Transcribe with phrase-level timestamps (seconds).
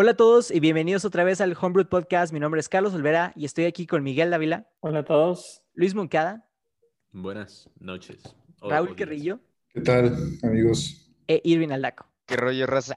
[0.00, 2.32] Hola a todos y bienvenidos otra vez al Homebrew Podcast.
[2.32, 4.70] Mi nombre es Carlos Olvera y estoy aquí con Miguel Dávila.
[4.78, 5.64] Hola a todos.
[5.74, 6.48] Luis Moncada.
[7.10, 8.22] Buenas noches.
[8.60, 9.40] Raúl Carrillo.
[9.70, 11.10] ¿Qué tal, amigos?
[11.26, 12.06] E Irvin Aldaco.
[12.26, 12.94] ¿Qué rollo, raza?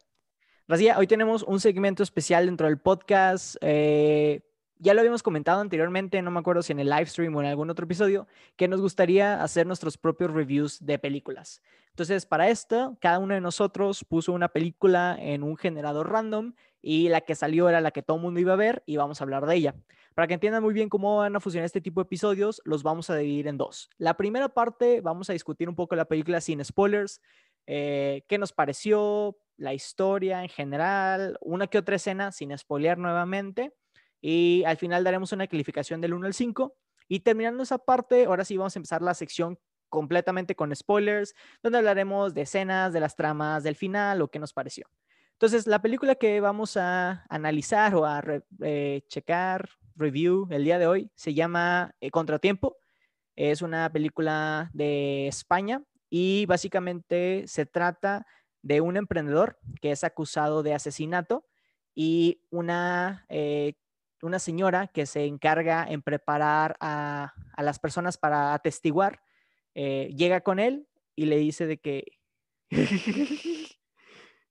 [0.67, 3.55] Raza, hoy tenemos un segmento especial dentro del podcast.
[3.61, 4.41] Eh,
[4.81, 7.47] ya lo habíamos comentado anteriormente, no me acuerdo si en el live stream o en
[7.47, 11.61] algún otro episodio, que nos gustaría hacer nuestros propios reviews de películas.
[11.89, 17.09] Entonces, para esto, cada uno de nosotros puso una película en un generador random y
[17.09, 19.23] la que salió era la que todo el mundo iba a ver y vamos a
[19.23, 19.75] hablar de ella.
[20.15, 23.09] Para que entiendan muy bien cómo van a funcionar este tipo de episodios, los vamos
[23.11, 23.89] a dividir en dos.
[23.97, 27.21] La primera parte, vamos a discutir un poco la película sin spoilers,
[27.67, 33.73] eh, qué nos pareció, la historia en general, una que otra escena sin spoilear nuevamente.
[34.21, 36.75] Y al final daremos una calificación del 1 al 5.
[37.07, 41.79] Y terminando esa parte, ahora sí vamos a empezar la sección completamente con spoilers, donde
[41.79, 44.87] hablaremos de escenas, de las tramas, del final o qué nos pareció.
[45.33, 48.23] Entonces, la película que vamos a analizar o a
[48.61, 52.77] eh, checar, review el día de hoy, se llama eh, Contratiempo.
[53.35, 58.27] Es una película de España y básicamente se trata
[58.61, 61.47] de un emprendedor que es acusado de asesinato
[61.95, 63.73] y una eh,
[64.21, 69.21] una señora que se encarga en preparar a, las personas para atestiguar,
[69.75, 72.05] eh, llega con él y le dice de que...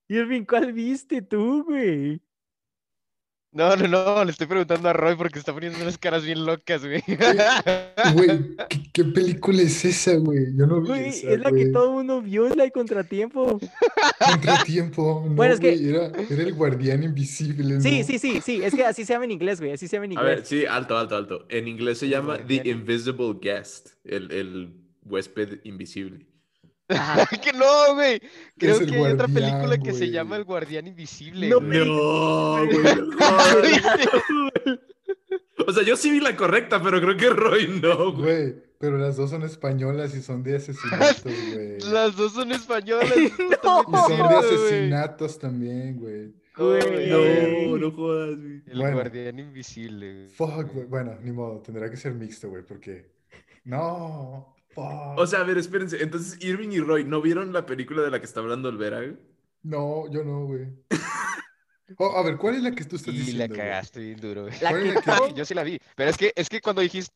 [0.09, 2.21] Irving, ¿cuál viste tú, güey?
[3.53, 6.85] No, no, no, le estoy preguntando a Roy porque está poniendo unas caras bien locas,
[6.85, 7.03] güey.
[8.15, 8.57] Güey,
[8.93, 10.57] ¿qué, película es esa, güey?
[10.57, 12.71] Yo no vi güey, esa, Es la que todo el mundo vio, es la de
[12.71, 13.59] Contratiempo.
[14.25, 15.73] Contratiempo, no, bueno, es que...
[15.73, 17.81] era, era, el guardián invisible, ¿no?
[17.81, 20.07] Sí, sí, sí, sí, es que así se llama en inglés, güey, así se llama
[20.07, 20.27] en inglés.
[20.27, 21.47] A ver, sí, alto, alto, alto.
[21.49, 24.75] En inglés se llama The Invisible Guest, el, el
[25.05, 26.30] huésped invisible.
[27.43, 28.21] que no, güey.
[28.59, 31.49] Creo que hay otra película que se llama El Guardián Invisible.
[31.49, 31.71] No, güey.
[35.67, 38.55] o sea, yo sí vi la correcta, pero creo que Roy no, güey.
[38.79, 41.25] Pero las dos son españolas y son de asesinatos,
[41.55, 41.79] güey.
[41.93, 43.11] Las dos son españolas.
[43.63, 43.85] no.
[43.87, 46.35] Y son de asesinatos también, güey.
[46.57, 48.63] no, no jodas, güey.
[48.67, 50.29] El guardián invisible.
[50.29, 50.87] Fuck, güey.
[50.87, 53.13] Bueno, ni modo, tendrá que ser mixto, güey, porque.
[53.65, 54.55] No.
[54.77, 56.03] O sea, a ver, espérense.
[56.03, 59.19] Entonces, Irving y Roy, ¿no vieron la película de la que está hablando el
[59.63, 60.69] No, yo no, güey.
[61.99, 63.45] Oh, a ver, ¿cuál es la que tú estás diciendo?
[63.45, 65.35] Y la cagaste bien duro, güey.
[65.35, 65.81] Yo sí la vi.
[65.97, 67.13] Pero es que, es que cuando dijiste.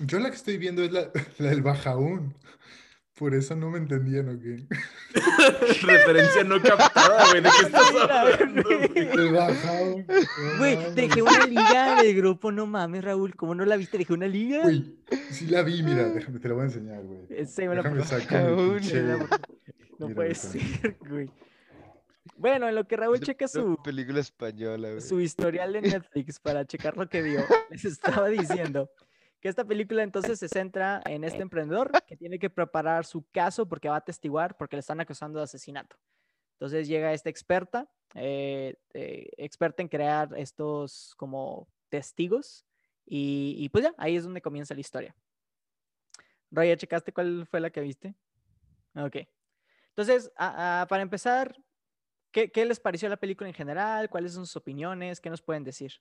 [0.00, 2.34] Yo la que estoy viendo es la, la del Bajaún.
[3.22, 4.66] Por eso no me entendían, ¿o qué?
[5.86, 7.40] Referencia no captada, güey.
[7.40, 8.68] ¿De qué estás hablando?
[8.68, 10.58] El.
[10.58, 13.36] Güey, dejé una liga del grupo, no mames, Raúl.
[13.36, 13.96] ¿Cómo no la viste?
[13.96, 14.62] Dejé una liga.
[14.64, 14.96] Güey,
[15.30, 17.46] sí la vi, mira, déjame, te la voy a enseñar, güey.
[17.46, 18.50] Sí, me déjame sacar
[20.00, 21.30] No puede ser, güey.
[22.36, 25.00] Bueno, en lo que Raúl checa su película española, güey.
[25.00, 28.90] su historial de Netflix para checar lo que vio, les estaba diciendo
[29.42, 33.68] que esta película entonces se centra en este emprendedor que tiene que preparar su caso
[33.68, 35.96] porque va a testiguar porque le están acusando de asesinato.
[36.52, 42.64] Entonces llega esta experta, eh, eh, experta en crear estos como testigos
[43.04, 45.16] y, pues ya, ahí es donde comienza la historia.
[46.52, 48.14] Roy, ¿checaste cuál fue la que viste?
[48.94, 49.16] Ok.
[49.88, 51.60] Entonces, para empezar,
[52.30, 54.08] ¿qué, ¿qué les pareció la película en general?
[54.08, 55.20] ¿Cuáles son sus opiniones?
[55.20, 55.94] ¿Qué nos pueden decir?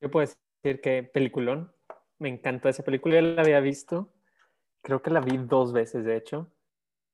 [0.00, 1.72] Yo puedo decir que peliculón.
[2.18, 4.12] Me encantó esa película, ya la había visto.
[4.82, 6.50] Creo que la vi dos veces, de hecho.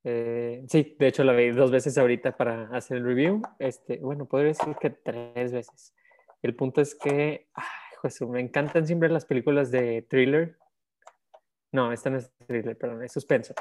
[0.05, 3.43] Eh, sí, de hecho la vi dos veces ahorita para hacer el review.
[3.59, 5.95] Este, bueno, podría decir que tres veces.
[6.43, 10.57] El punto es que, ay, me encantan siempre las películas de thriller.
[11.73, 13.55] No, esta no es thriller, perdón, es suspenso.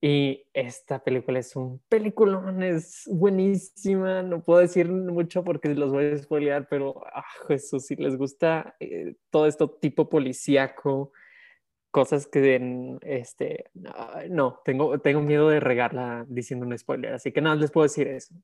[0.00, 4.22] Y esta película es un peliculón, es buenísima.
[4.22, 8.76] No puedo decir mucho porque los voy a spoilear, pero ah, Jesús, si les gusta
[8.78, 11.12] eh, todo esto tipo policíaco,
[11.90, 13.64] cosas que este,
[14.30, 18.06] no, tengo, tengo miedo de regarla diciendo un spoiler, así que nada, les puedo decir
[18.06, 18.34] eso.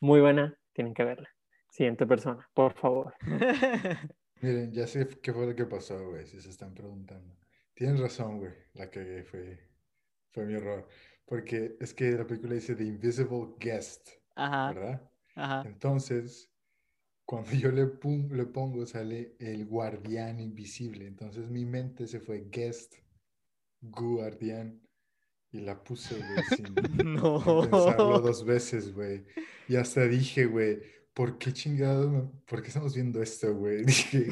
[0.00, 1.30] Muy buena, tienen que verla.
[1.70, 3.14] Siguiente persona, por favor.
[4.42, 7.34] Miren, ya sé qué fue lo que pasó, güey, si se están preguntando.
[7.72, 9.58] Tienen razón, güey, la que fue
[10.36, 10.86] fue mi error.
[11.24, 15.10] Porque es que la película dice The Invisible Guest, ¿verdad?
[15.34, 15.62] Ajá.
[15.66, 16.50] Entonces,
[17.24, 17.86] cuando yo le,
[18.36, 21.06] le pongo, sale el guardián invisible.
[21.06, 22.96] Entonces mi mente se fue guest,
[23.80, 24.82] guardián.
[25.52, 27.40] Y la puse, güey, sin, no.
[27.62, 29.24] pensarlo dos veces, güey.
[29.68, 30.82] Y hasta dije, güey,
[31.14, 32.30] ¿por qué chingado?
[32.44, 33.84] ¿Por qué estamos viendo esto, güey?
[33.86, 34.26] Dije,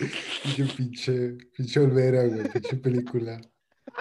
[0.44, 3.40] dije pinche, pinche Olvera, güey, pinche película.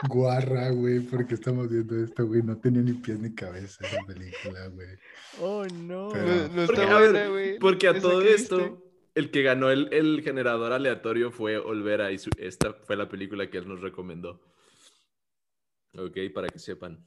[0.08, 2.42] Guarra, güey, porque estamos viendo esto, güey.
[2.42, 4.88] No tenía ni pies ni cabeza esa película, güey.
[5.42, 6.10] Oh, no.
[6.12, 7.60] Pero- No, no Porque, a ver, güey.
[7.60, 8.76] porque a todo esto, viste.
[9.16, 13.50] el que ganó el, el generador aleatorio fue Olvera y su- esta fue la película
[13.50, 14.42] que él nos recomendó.
[15.98, 17.06] Ok, para que sepan.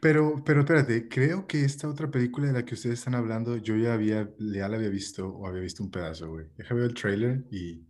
[0.00, 3.76] Pero, pero espérate, creo que esta otra película de la que ustedes están hablando, yo
[3.76, 6.46] ya había, ya la había visto o había visto un pedazo, güey.
[6.56, 7.86] Déjame ver el trailer y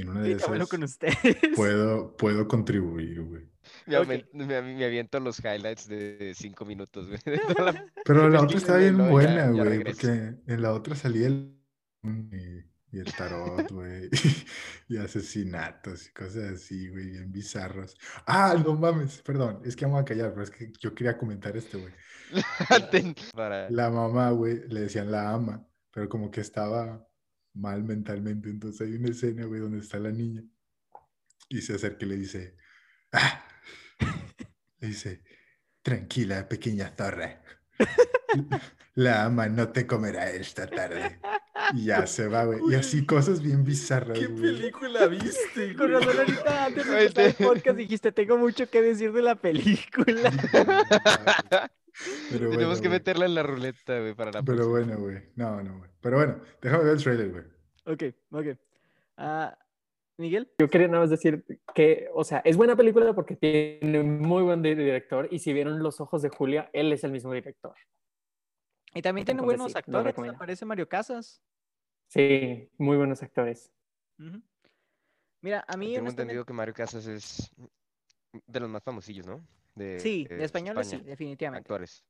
[0.00, 1.16] en una de esas con ustedes.
[1.56, 3.48] puedo, puedo contribuir, güey.
[3.86, 4.04] Me, Ok.
[4.06, 7.20] aven- me, me aviento los highlights de cinco minutos, güey.
[7.58, 11.56] la- Pero la otra está bien buena, ya güey, porque en la otra salía el
[12.02, 14.10] y, y el tarot, güey,
[14.88, 17.96] y asesinatos y cosas así, güey, bien bizarros.
[18.26, 21.56] Ah, no mames, perdón, es que vamos a callar, pero es que yo quería comentar
[21.56, 21.92] esto, güey.
[23.34, 23.70] Para...
[23.70, 27.06] La mamá, güey, le decían la ama, pero como que estaba
[27.54, 30.44] mal mentalmente, entonces hay una escena, güey, donde está la niña
[31.48, 32.56] y se acerca y le dice,
[33.12, 33.46] ah,
[34.78, 35.22] le dice,
[35.82, 37.42] tranquila, pequeña zorra.
[38.94, 41.20] La ama no te comerá esta tarde.
[41.74, 42.60] Y ya se va, güey.
[42.70, 44.42] Y así cosas bien bizarras, ¿Qué güey.
[44.42, 45.74] película viste?
[45.76, 49.34] Con razón ahorita antes de empezar el podcast dijiste, tengo mucho que decir de la
[49.36, 50.30] película.
[52.30, 52.90] Pero Tenemos bueno, que güey.
[52.98, 54.96] meterla en la ruleta, güey, para la Pero próxima.
[54.96, 55.22] bueno, güey.
[55.36, 55.90] No, no, güey.
[56.00, 57.44] Pero bueno, déjame ver el trailer, güey.
[57.86, 58.58] Ok, ok.
[59.16, 59.58] Ah,
[60.16, 60.50] Miguel.
[60.58, 61.44] Yo quería nada más decir
[61.74, 65.82] que, o sea, es buena película porque tiene muy buen di- director y si vieron
[65.82, 67.74] Los Ojos de Julia, él es el mismo director.
[68.94, 70.14] Y también tiene buenos sí, actores.
[70.16, 71.42] Aparece Mario Casas.
[72.08, 73.72] Sí, muy buenos actores.
[74.18, 74.40] Ujú.
[75.42, 77.50] Mira, a mí Tengo entendido que Mario Casas es
[78.46, 79.44] de los más famosillos, ¿no?
[79.74, 81.72] De, Sí, eh, de españoles sí, España, definitivamente.
[81.72, 82.04] Actores.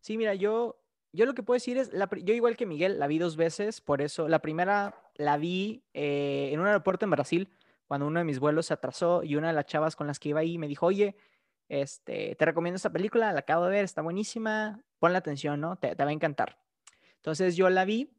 [0.00, 0.82] Sí, mira, yo,
[1.12, 3.80] yo lo que puedo decir es, la yo igual que Miguel, la vi dos veces,
[3.80, 7.48] por eso, la primera la vi eh, en un aeropuerto en Brasil,
[7.86, 10.30] cuando uno de mis vuelos se atrasó y una de las chavas con las que
[10.30, 11.16] iba ahí me dijo, oye,
[11.68, 15.76] este, te recomiendo esta película, la acabo de ver, está buenísima, ponle atención, ¿no?
[15.76, 16.58] Te, te va a encantar.
[17.16, 18.10] Entonces yo la vi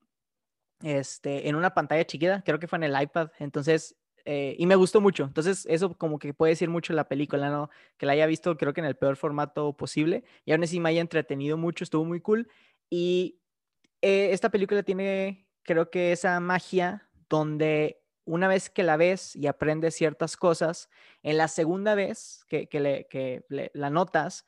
[0.84, 3.96] este, en una pantalla chiquita, creo que fue en el iPad, entonces,
[4.26, 7.70] eh, y me gustó mucho, entonces eso como que puede decir mucho la película, ¿no?
[7.98, 10.90] Que la haya visto creo que en el peor formato posible y aún así me
[10.90, 12.48] haya entretenido mucho, estuvo muy cool.
[12.90, 13.40] Y
[14.02, 19.48] eh, esta película tiene, creo que esa magia donde una vez que la ves y
[19.48, 20.90] aprendes ciertas cosas,
[21.24, 24.46] en la segunda vez que, que le- que la notas,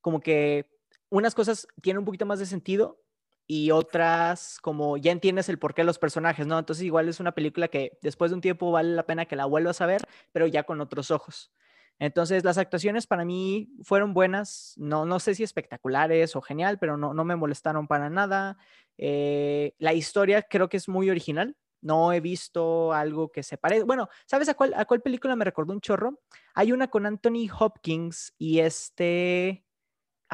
[0.00, 0.70] como que
[1.10, 3.03] unas cosas tienen un poquito más de sentido
[3.46, 6.58] y otras como ya entiendes el porqué de los personajes, ¿no?
[6.58, 9.46] Entonces igual es una película que después de un tiempo vale la pena que la
[9.46, 10.02] vuelvas a ver,
[10.32, 11.52] pero ya con otros ojos.
[11.98, 16.96] Entonces las actuaciones para mí fueron buenas, no, no sé si espectaculares o genial, pero
[16.96, 18.56] no, no me molestaron para nada.
[18.98, 23.84] Eh, la historia creo que es muy original, no he visto algo que se parezca.
[23.84, 26.20] Bueno, ¿sabes a cuál, a cuál película me recordó un chorro?
[26.54, 29.64] Hay una con Anthony Hopkins y este...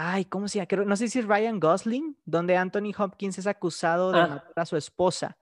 [0.03, 0.85] Ay, ¿cómo se llama?
[0.87, 4.27] No sé si es Ryan Gosling, donde Anthony Hopkins es acusado de Ah.
[4.29, 5.37] matar a su esposa.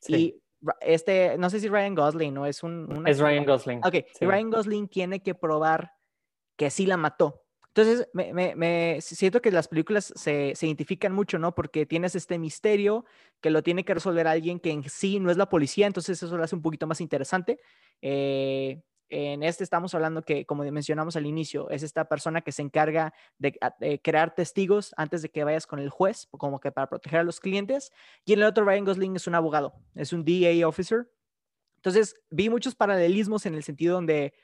[0.00, 0.42] Sí, Y
[0.80, 2.90] este, no sé si Ryan Gosling no es un...
[2.90, 3.78] un es Ryan Gosling.
[3.84, 4.24] Ok, sí.
[4.24, 5.92] Ryan Gosling tiene que probar
[6.56, 7.44] que sí la mató.
[7.66, 11.54] Entonces, me, me- me- siento que las películas se, se identifican mucho, ¿no?
[11.54, 13.04] Porque tienes este misterio
[13.40, 16.36] que lo tiene que resolver alguien que en sí no es la policía, entonces eso
[16.36, 17.60] lo hace un poquito más interesante.
[18.00, 22.62] Eh, en este estamos hablando que, como mencionamos al inicio, es esta persona que se
[22.62, 26.70] encarga de, a- de crear testigos antes de que vayas con el juez, como que
[26.72, 27.90] para proteger a los clientes.
[28.24, 31.10] Y en el otro, Ryan Gosling es un abogado, es un DA officer.
[31.76, 34.34] Entonces, vi muchos paralelismos en el sentido donde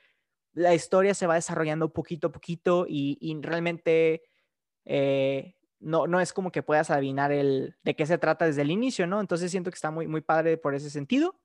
[0.53, 4.23] la historia se va desarrollando poquito a poquito y, y realmente
[4.85, 8.71] eh, no, no es como que puedas adivinar el, de qué se trata desde el
[8.71, 9.19] inicio, ¿no?
[9.19, 11.39] Entonces siento que está muy, muy padre por ese sentido.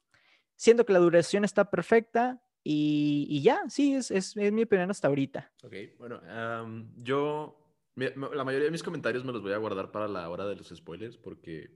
[0.57, 4.91] Siento que la duración está perfecta y, y ya, sí, es, es, es mi opinión
[4.91, 5.53] hasta ahorita.
[5.63, 7.57] Ok, bueno, am, yo,
[7.97, 10.69] la mayoría de mis comentarios me los voy a guardar para la hora de los
[10.69, 11.71] spoilers porque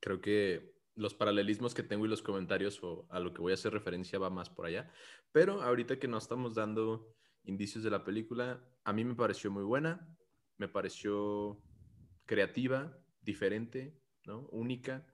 [0.00, 3.54] creo que los paralelismos que tengo y los comentarios o a lo que voy a
[3.54, 4.90] hacer referencia va más por allá.
[5.32, 7.14] Pero ahorita que no estamos dando
[7.44, 10.14] indicios de la película, a mí me pareció muy buena,
[10.58, 11.62] me pareció
[12.26, 14.48] creativa, diferente, ¿no?
[14.50, 15.06] Única.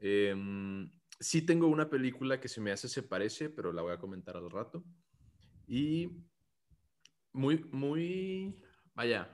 [0.00, 3.98] Em, sí tengo una película que se me hace se parece, pero la voy a
[3.98, 4.84] comentar al rato.
[5.66, 6.08] Y
[7.32, 8.62] muy, muy,
[8.94, 9.30] vaya,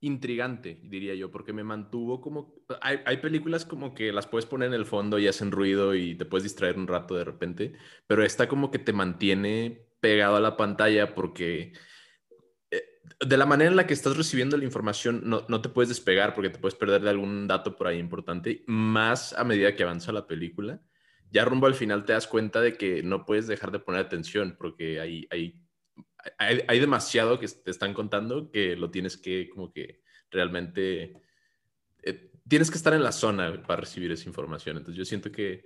[0.00, 2.54] intrigante, diría yo, porque me mantuvo como...
[2.80, 6.14] Hay, hay películas como que las puedes poner en el fondo y hacen ruido y
[6.14, 7.74] te puedes distraer un rato de repente,
[8.06, 11.72] pero esta como que te mantiene pegado a la pantalla porque
[12.70, 12.82] eh,
[13.26, 16.34] de la manera en la que estás recibiendo la información no, no te puedes despegar
[16.34, 20.12] porque te puedes perder de algún dato por ahí importante, más a medida que avanza
[20.12, 20.80] la película.
[21.36, 24.56] Ya rumbo al final te das cuenta de que no puedes dejar de poner atención
[24.58, 25.60] porque hay, hay
[26.38, 30.00] hay, hay, demasiado que te están contando que lo tienes que como que
[30.30, 31.12] realmente...
[32.02, 34.78] Eh, tienes que estar en la zona para recibir esa información.
[34.78, 35.64] Entonces yo siento que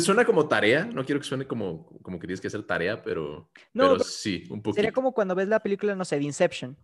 [0.00, 3.50] Suena como tarea, no quiero que suene como, como que tienes que hacer tarea, pero,
[3.72, 4.76] no, pero sí, un poquito.
[4.76, 6.76] Sería como cuando ves la película, no sé, de Inception.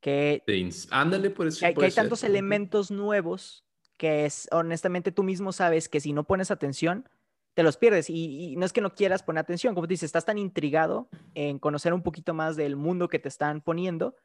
[0.00, 0.42] Que,
[0.90, 1.60] Ándale, por eso.
[1.60, 3.66] Que, hay tantos elementos nuevos
[4.00, 7.06] que es, honestamente tú mismo sabes que si no pones atención,
[7.52, 8.08] te los pierdes.
[8.08, 11.58] Y, no es que no quieras poner atención, como te dices, estás tan intrigado en
[11.58, 14.16] conocer un poquito más del mundo que te están poniendo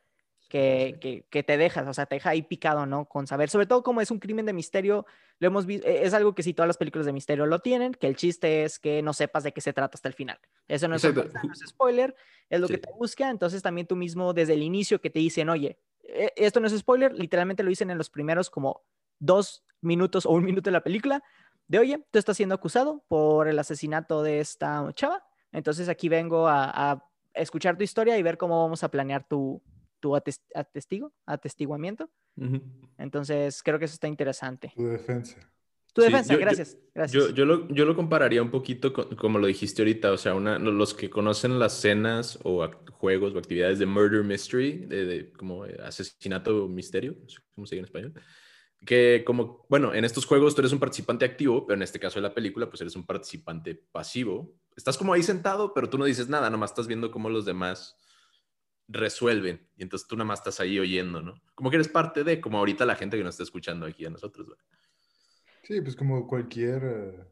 [0.47, 3.03] que, que, te dejas, o sea, te deja ahí picado, ¿no?
[3.03, 5.05] Con saber, sobre todo como es un crimen de misterio,
[5.39, 7.93] lo hemos visto, e, es algo que sí todas las películas de misterio lo tienen,
[7.93, 10.39] que el chiste es que no sepas de qué se trata hasta el final.
[10.69, 11.31] Eso no es, un,
[11.67, 12.15] spoiler,
[12.49, 15.49] es lo que te busca, entonces también tú mismo desde el inicio que te dicen,
[15.49, 18.85] oye, e, esto no es spoiler, literalmente lo dicen en los primeros como
[19.19, 21.23] dos minutos o un minuto de la película,
[21.67, 26.47] de oye, tú estás siendo acusado por el asesinato de esta chava, entonces aquí vengo
[26.47, 27.03] a, a
[27.33, 29.61] escuchar tu historia y ver cómo vamos a planear tu,
[30.05, 32.11] tu atestigo, atestiguamiento.
[32.97, 34.71] Entonces, creo que eso está interesante.
[34.75, 35.35] Tu defensa.
[35.93, 36.77] Tu defensa, gracias.
[37.11, 40.59] Yo, yo, lo, yo, lo, compararía un poquito como lo dijiste ahorita, o sea, una,
[40.59, 46.67] los que conocen las cenas o juegos o actividades de murder mystery, de, como asesinato
[46.67, 47.15] misterio,
[47.55, 48.13] ¿cómo se dice en español?
[48.85, 52.19] Que como, bueno, en estos juegos tú eres un participante activo, pero en este caso
[52.19, 54.55] de la película, pues eres un participante pasivo.
[54.75, 57.97] Estás como ahí sentado, pero tú no dices nada, nomás estás viendo cómo los demás
[58.87, 59.67] resuelven.
[59.75, 61.41] Y entonces tú nada más estás ahí oyendo, ¿no?
[61.55, 64.09] Como que eres parte de, como ahorita la gente que nos está escuchando aquí a
[64.09, 64.47] nosotros.
[65.63, 67.25] Sí, pues como cualquier eh,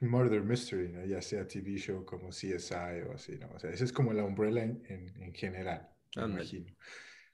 [0.00, 3.50] murder mystery, ya sea TV show como CSI o así, ¿no?
[3.54, 6.74] O sea, esa es como la umbrella en, en, general, me imagino.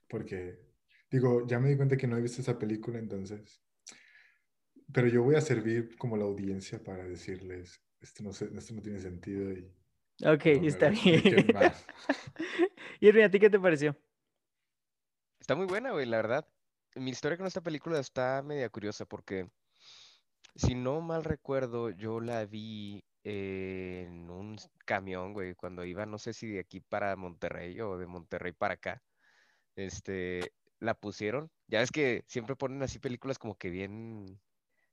[0.07, 0.59] Porque,
[1.15, 3.61] digo, ya me di cuenta que no he visto esa película, entonces...
[4.93, 8.99] Pero yo voy a servir como la audiencia para decirles, esto no, esto no tiene
[8.99, 9.73] sentido y
[10.23, 11.21] Ok, está bien.
[13.01, 13.97] y ¿a ti qué te pareció?
[15.39, 16.47] Está muy buena, güey, la verdad.
[16.95, 19.49] Mi historia con esta película está media curiosa porque,
[20.55, 24.55] si no mal recuerdo, yo la vi en un
[24.85, 28.75] camión, güey, cuando iba, no sé si de aquí para Monterrey o de Monterrey para
[28.75, 29.03] acá.
[29.75, 30.53] Este,
[30.85, 31.51] la pusieron.
[31.67, 34.39] Ya ves que siempre ponen así películas como que bien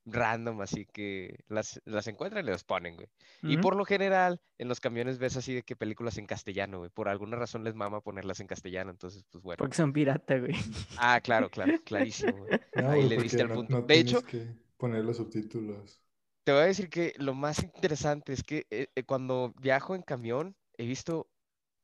[0.04, 3.08] random, así que las, las encuentran y las ponen, güey.
[3.42, 6.90] Y por lo general, en los camiones ves así de que películas en castellano, güey.
[6.90, 9.58] Por alguna razón les mama ponerlas en castellano, entonces, pues bueno.
[9.58, 10.54] Porque son pirata, güey.
[10.98, 12.50] Ah, claro, claro, clarísimo, güey.
[12.74, 13.82] Ahí le diste al punto.
[13.82, 16.00] de hecho, que poner los subtítulos.
[16.44, 20.02] Te voy a decir que lo más interesante es que eh, eh, cuando viajo en
[20.02, 21.30] camión, he visto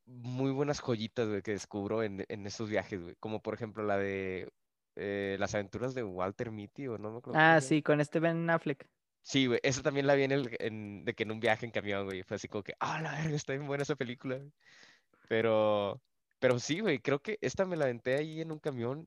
[0.09, 3.15] muy buenas joyitas, güey, que descubro en, en estos viajes, güey.
[3.21, 4.51] Como por ejemplo la de
[4.97, 7.39] eh, las aventuras de Walter Mitty, o no me acuerdo.
[7.39, 8.89] Ah, sí, con este Ben Affleck.
[9.23, 11.73] Sí, güey, esa también la vi en, el, en, de que en un viaje en
[11.73, 14.41] camión, güey, fue así como que, ah, la verga, está bien buena esa película.
[15.29, 16.01] Pero,
[16.39, 19.07] pero sí, güey, creo que esta me la aventé ahí en un camión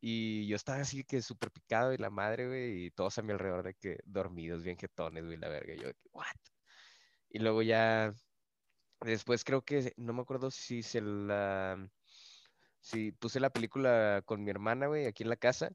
[0.00, 3.32] y yo estaba así que súper picado y la madre, güey, y todos a mi
[3.32, 5.74] alrededor de que dormidos, bien jetones, güey, la verga.
[5.74, 6.26] Y yo, ¿what?
[7.30, 8.14] Y luego ya,
[9.00, 11.88] después creo que, no me acuerdo si se la,
[12.86, 15.72] Sí, puse la película con mi hermana, güey, aquí en la casa,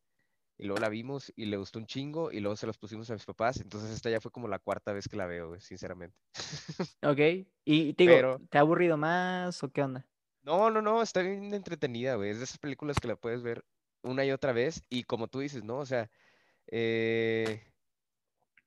[0.58, 3.14] y luego la vimos y le gustó un chingo, y luego se los pusimos a
[3.16, 6.18] mis papás, entonces esta ya fue como la cuarta vez que la veo, güey, sinceramente.
[7.04, 7.20] Ok,
[7.66, 10.08] y te digo, ¿te ha aburrido más o qué onda?
[10.44, 13.66] No, no, no, está bien entretenida, güey, es de esas películas que la puedes ver
[14.04, 15.80] una y otra vez, y como tú dices, ¿no?
[15.80, 16.10] O sea,
[16.68, 17.62] eh,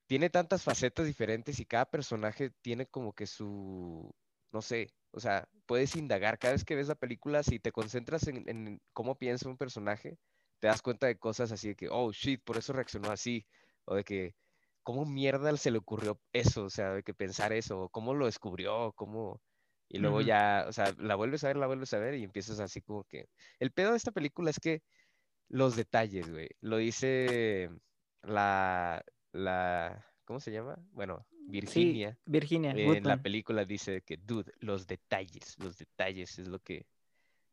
[0.07, 4.15] tiene tantas facetas diferentes y cada personaje tiene como que su,
[4.55, 6.39] no sé, o sea, puedes indagar.
[6.39, 10.17] Cada vez que ves la película, si te concentras en, cómo piensa un personaje,
[10.61, 13.45] te das cuenta de cosas así de que, oh, shit, por eso reaccionó así.
[13.85, 14.35] O de que,
[14.85, 16.65] ¿cómo mierda se le ocurrió eso?
[16.67, 19.41] O sea, de que pensar eso, cómo lo descubrió, cómo...
[19.89, 22.61] Y luego ya, o sea, la vuelves a ver, la vuelves a ver y empiezas
[22.61, 23.29] así como que...
[23.59, 24.83] El pedo de esta película es que
[25.49, 26.49] los detalles, güey.
[26.61, 27.71] Lo dice
[28.23, 30.79] la, la, ¿cómo se llama?
[30.93, 32.19] Bueno, Virginia.
[32.25, 32.73] Virginia.
[32.73, 36.87] En la película dice que, dude, los detalles, los detalles es lo que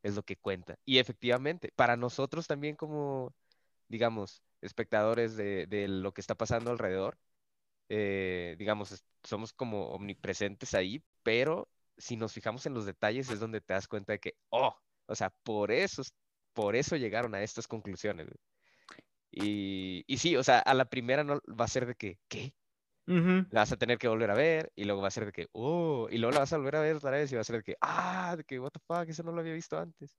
[0.04, 0.78] es lo que cuenta.
[0.86, 3.34] Y efectivamente, para nosotros también como,
[3.88, 7.18] digamos, espectadores de, lo que está pasando alrededor,
[7.90, 13.62] eh, digamos, somos como omnipresentes ahí, pero si nos fijamos en los detalles es donde
[13.62, 16.02] te das cuenta de que, oh, o sea, por eso,
[16.54, 18.28] por eso llegaron a estas conclusiones.
[19.32, 22.54] Y, y sí, o sea, a la primera no va a ser de que, ¿qué?
[23.06, 25.48] La vas a tener que volver a ver y luego va a ser de que,
[25.52, 27.58] oh, y luego la vas a volver a ver otra vez y va a ser
[27.58, 30.18] de que, ah, de que, what the fuck, eso no lo había visto antes.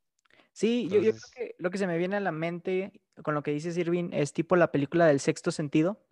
[0.53, 3.53] Sí, yo, creo que lo que se me viene a la mente con lo que
[3.53, 6.05] dices, Irving, es tipo la película del sexto sentido,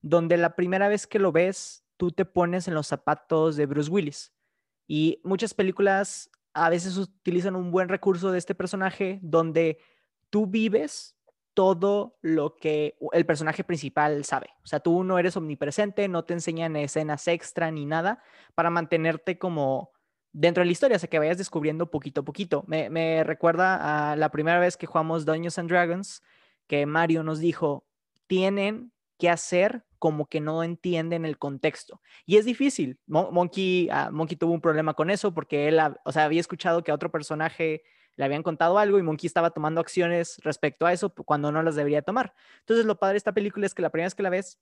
[0.00, 3.90] donde la primera vez que lo ves, tú te pones en los zapatos de Bruce
[3.90, 4.32] Willis.
[4.88, 9.78] Y muchas películas a veces utilizan un buen recurso de este personaje donde
[10.30, 11.15] tú vives
[11.56, 14.50] todo lo que el personaje principal sabe.
[14.62, 18.22] O sea, tú no eres omnipresente, no te enseñan escenas extra ni nada
[18.54, 19.90] para mantenerte como
[20.32, 22.62] dentro de la historia, o que vayas descubriendo poquito a poquito.
[22.66, 26.22] Me, me recuerda a la primera vez que jugamos Dungeons and Dragons,
[26.66, 27.86] que Mario nos dijo,
[28.26, 32.02] tienen que hacer como que no entienden el contexto.
[32.26, 33.00] Y es difícil.
[33.06, 36.90] Monkey, ah, Monkey tuvo un problema con eso porque él, o sea, había escuchado que
[36.90, 37.82] a otro personaje
[38.16, 41.76] le habían contado algo y Monkey estaba tomando acciones respecto a eso cuando no las
[41.76, 42.34] debería tomar.
[42.60, 44.58] Entonces, lo padre de esta película es que la primera vez que la ves,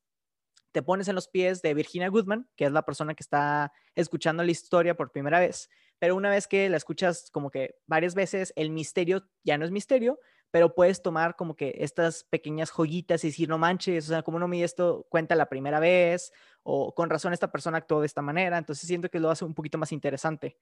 [0.72, 4.42] te pones en los pies de Virginia Goodman, que es la persona que está escuchando
[4.42, 5.70] la historia por primera vez,
[6.00, 9.70] pero una vez que la escuchas como que varias veces, el misterio ya no es
[9.70, 10.18] misterio,
[10.50, 14.38] pero puedes tomar como que estas pequeñas joyitas y decir, no manches, o sea, como
[14.38, 16.32] no me esto cuenta la primera vez,
[16.62, 19.54] o con razón esta persona actuó de esta manera, entonces siento que lo hace un
[19.54, 20.56] poquito más interesante.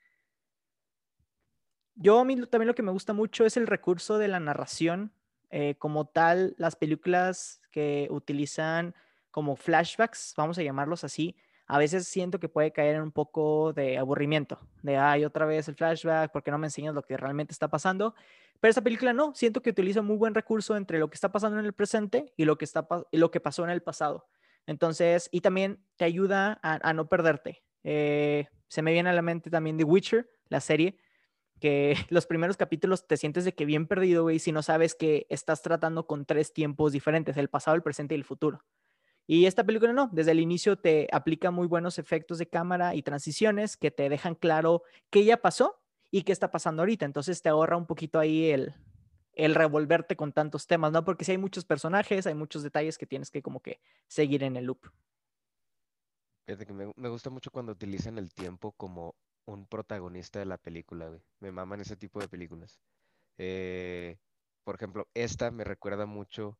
[1.94, 5.12] Yo a mí también lo que me gusta mucho es el recurso de la narración.
[5.50, 8.94] Eh, como tal, las películas que utilizan
[9.30, 13.72] como flashbacks, vamos a llamarlos así, a veces siento que puede caer en un poco
[13.72, 17.52] de aburrimiento, de, ay, otra vez el flashback, porque no me enseñas lo que realmente
[17.52, 18.14] está pasando?
[18.60, 21.58] Pero esta película no, siento que utiliza muy buen recurso entre lo que está pasando
[21.58, 24.26] en el presente y lo que, está, lo que pasó en el pasado.
[24.66, 27.62] Entonces, y también te ayuda a, no perderte.
[27.84, 30.96] Eh, se me viene a la mente también The Witcher, la serie,
[31.62, 35.26] que los primeros capítulos te sientes de que bien perdido, güey, si no sabes que
[35.30, 38.64] estás tratando con tres tiempos diferentes, el pasado, el presente y el futuro.
[39.28, 43.02] Y esta película no, desde el inicio te aplica muy buenos efectos de cámara y
[43.02, 47.06] transiciones que te dejan claro qué ya pasó y qué está pasando ahorita.
[47.06, 48.74] Entonces te ahorra un poquito ahí el,
[49.34, 51.04] el revolverte con tantos temas, ¿no?
[51.04, 54.56] Porque si hay muchos personajes, hay muchos detalles que tienes que como que seguir en
[54.56, 54.80] el loop.
[56.44, 61.08] Que me, me gusta mucho cuando utilizan el tiempo como un protagonista de la película,
[61.08, 61.22] güey.
[61.40, 62.80] Me maman ese tipo de películas.
[63.38, 64.18] Eh,
[64.64, 66.58] por ejemplo, esta me recuerda mucho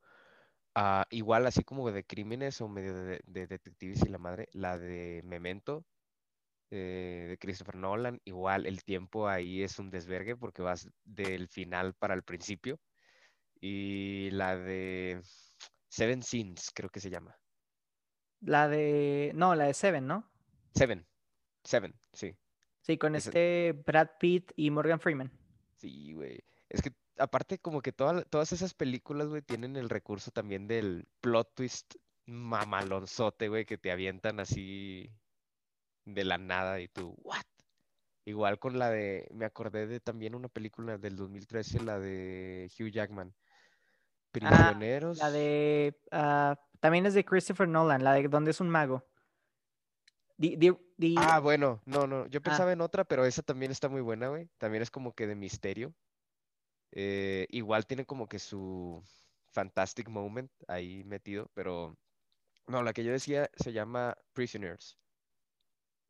[0.75, 5.23] a, igual así como de crímenes o medio de, detectives y la madre, la de
[5.25, 5.85] Memento,
[6.71, 11.95] eh, de Christopher Nolan, igual el tiempo ahí es un desvergue porque vas del final
[11.95, 12.81] para el principio.
[13.61, 15.23] Y la de
[15.89, 17.39] Seven Sins, creo que se llama.
[18.41, 20.29] La de, no, la de Seven, ¿no?
[20.75, 21.07] Seven,
[21.63, 22.37] Seven, sí.
[22.83, 25.31] Sí, con este Brad Pitt y Morgan Freeman.
[25.77, 26.39] Sí, güey.
[26.69, 31.55] Es que aparte como que todas esas películas, güey, tienen el recurso también del plot
[31.55, 31.95] twist
[32.27, 35.13] mamalonzote, güey, que te avientan así
[36.05, 37.45] de la nada y tú, ¿what?
[38.25, 42.91] Igual con la de, me acordé de también una película del 2013, la de Hugh
[42.91, 43.35] Jackman.
[44.41, 45.19] Ah, Prisioneros.
[45.19, 49.05] la de, ah, también es de Christopher Nolan, la de donde es un mago.
[51.17, 52.43] Ah, bueno, no, no, yo ah.
[52.43, 54.49] pensaba en otra, pero esa también está muy buena, güey.
[54.59, 55.95] También es como que de misterio.
[56.93, 59.03] Eh, igual tiene como que su
[59.53, 61.97] fantastic moment ahí metido, pero
[62.67, 64.99] no, la que yo decía se llama Prisoners.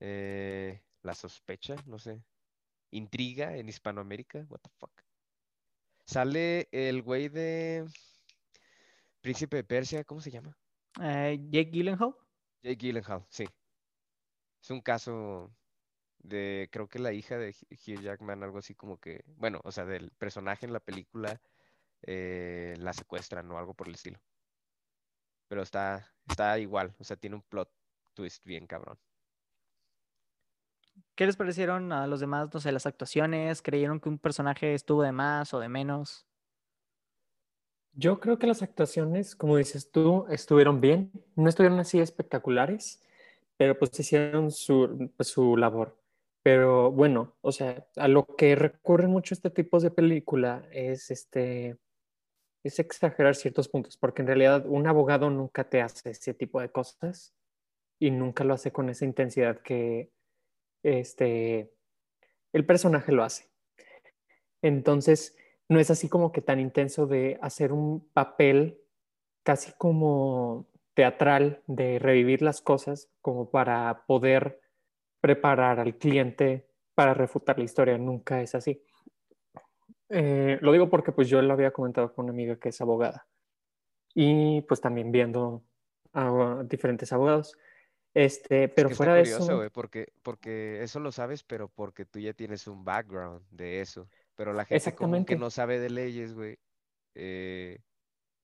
[0.00, 2.22] Eh, la sospecha, no sé.
[2.90, 4.92] Intriga en Hispanoamérica, what the fuck.
[6.04, 7.86] Sale el güey de
[9.20, 10.56] Príncipe de Persia, ¿cómo se llama?
[11.00, 12.14] Eh, Jake Gyllenhaal.
[12.62, 13.46] Jake Gyllenhaal, sí.
[14.62, 15.52] Es un caso
[16.18, 19.84] de, creo que la hija de Hugh Jackman, algo así como que, bueno, o sea,
[19.84, 21.40] del personaje en la película
[22.02, 24.20] eh, la secuestran o algo por el estilo.
[25.48, 27.70] Pero está, está igual, o sea, tiene un plot
[28.14, 28.98] twist bien cabrón.
[31.14, 33.62] ¿Qué les parecieron a los demás, no sé, las actuaciones?
[33.62, 36.26] ¿Creyeron que un personaje estuvo de más o de menos?
[37.94, 41.10] Yo creo que las actuaciones, como dices tú, estuvieron bien.
[41.36, 43.02] No estuvieron así espectaculares,
[43.62, 45.96] pero pues hicieron su, su labor.
[46.42, 51.78] Pero bueno, o sea, a lo que recurren mucho este tipo de película es este
[52.64, 56.72] es exagerar ciertos puntos, porque en realidad un abogado nunca te hace ese tipo de
[56.72, 57.36] cosas
[58.00, 60.10] y nunca lo hace con esa intensidad que
[60.82, 61.72] este
[62.52, 63.48] el personaje lo hace.
[64.60, 65.36] Entonces,
[65.68, 68.80] no es así como que tan intenso de hacer un papel
[69.44, 74.60] casi como teatral de revivir las cosas como para poder
[75.20, 77.96] preparar al cliente para refutar la historia.
[77.98, 78.82] Nunca es así.
[80.08, 83.26] Eh, lo digo porque pues yo lo había comentado con una amiga que es abogada
[84.14, 85.64] y pues también viendo
[86.12, 87.56] a diferentes abogados.
[88.14, 89.62] Este, pero fuera de eso...
[89.72, 94.08] porque, porque eso lo sabes, pero porque tú ya tienes un background de eso.
[94.34, 96.58] Pero la gente como que no sabe de leyes, güey,
[97.14, 97.78] eh,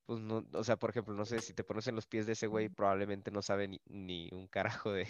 [0.08, 2.32] pues no, o sea, por ejemplo, no sé, si te pones en los pies de
[2.32, 5.06] ese güey, probablemente no sabe ni, un carajo de,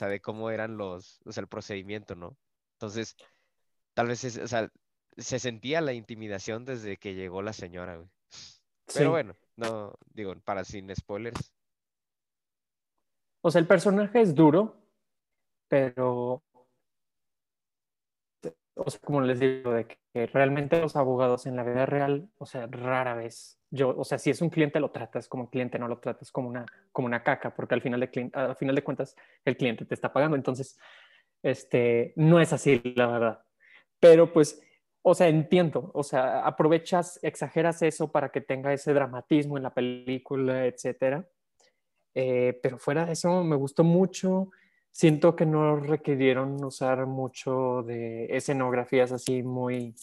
[0.00, 2.36] de cómo eran los, o sea, el procedimiento, ¿no?
[2.74, 3.16] Entonces,
[3.92, 4.70] tal vez, es- o sea,
[5.16, 8.08] se sentía la intimidación desde que llegó la señora, güey.
[8.30, 8.98] Sí.
[8.98, 11.52] Pero bueno, no, digo, para sin spoilers.
[13.40, 14.76] O sea, el personaje es duro,
[15.66, 16.44] pero,
[18.74, 22.66] o como les digo, de que realmente los abogados en la vida real, o sea,
[22.66, 25.98] rara vez, yo, o sea, si es un cliente lo tratas como cliente, no lo
[25.98, 29.56] tratas como una, como una caca, porque al final de, al final de cuentas el
[29.56, 30.78] cliente te está pagando, entonces,
[31.42, 33.42] este, no es así, la verdad.
[33.98, 34.60] Pero pues,
[35.02, 39.74] o sea, entiendo, o sea, aprovechas, exageras eso para que tenga ese dramatismo en la
[39.74, 41.26] película, etcétera.
[42.14, 44.50] Eh, pero fuera de eso, me gustó mucho.
[44.92, 49.94] Siento que no requirieron usar mucho de escenografías así muy,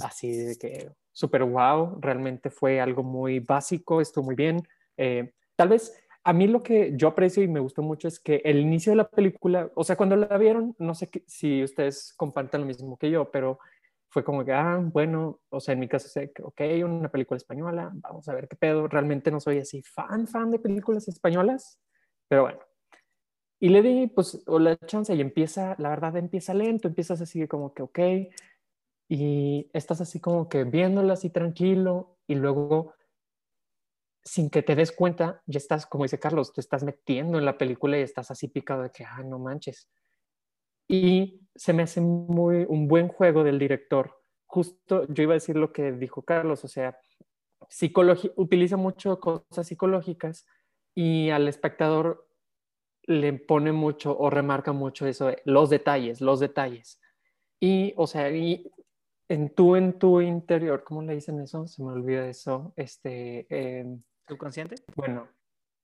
[0.00, 1.98] así de que súper wow.
[2.00, 4.66] Realmente fue algo muy básico, estuvo muy bien.
[4.96, 8.42] Eh, tal vez a mí lo que yo aprecio y me gustó mucho es que
[8.44, 12.62] el inicio de la película, o sea, cuando la vieron, no sé si ustedes compartan
[12.62, 13.60] lo mismo que yo, pero
[14.08, 16.08] fue como que, ah, bueno, o sea, en mi caso,
[16.42, 18.88] ok, una película española, vamos a ver qué pedo.
[18.88, 21.78] Realmente no soy así fan, fan de películas españolas,
[22.28, 22.58] pero bueno.
[23.60, 27.46] Y le di, pues, o la chance y empieza, la verdad, empieza lento, empiezas así
[27.48, 27.98] como que, ok,
[29.08, 32.92] y estás así como que viéndola así tranquilo, y luego,
[34.24, 37.56] sin que te des cuenta, ya estás, como dice Carlos, te estás metiendo en la
[37.56, 39.88] película y estás así picado de que, ah, no manches.
[40.88, 44.22] Y se me hace muy un buen juego del director.
[44.46, 46.98] Justo yo iba a decir lo que dijo Carlos, o sea,
[48.36, 50.46] utiliza mucho cosas psicológicas
[50.94, 52.25] y al espectador
[53.06, 57.00] le pone mucho o remarca mucho eso, los detalles, los detalles.
[57.60, 58.70] Y, o sea, y
[59.28, 61.66] en tu, en tu interior, ¿cómo le dicen eso?
[61.66, 62.72] Se me olvida eso.
[62.76, 64.76] Este, em, ¿Subconsciente?
[64.94, 65.28] bueno,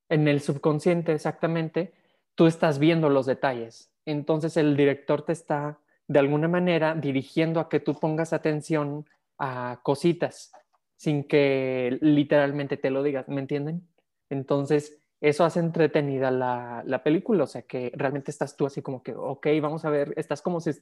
[0.08, 1.92] en el subconsciente exactamente,
[2.34, 3.90] tú estás viendo los detalles.
[4.04, 9.06] Entonces el director te está de alguna manera dirigiendo a que tú pongas atención
[9.38, 10.52] a cositas
[10.96, 13.88] sin que literalmente te lo digas, ¿me entienden?
[14.30, 19.04] Entonces eso hace entretenida la, la película, o sea que realmente estás tú así como
[19.04, 20.72] que, ok, vamos a ver, estás como si,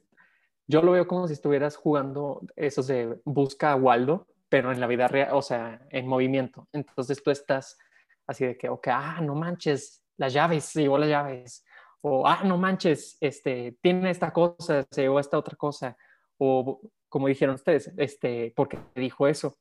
[0.67, 4.87] yo lo veo como si estuvieras jugando esos de busca a Waldo, pero en la
[4.87, 6.67] vida real, o sea, en movimiento.
[6.73, 7.77] Entonces tú estás
[8.25, 11.63] así de que, ok, ah, no manches, las llaves, se llevó las llaves.
[12.01, 15.95] O, ah, no manches, este, tiene esta cosa, se llevó esta otra cosa.
[16.39, 19.55] O, como dijeron ustedes, este, porque dijo eso.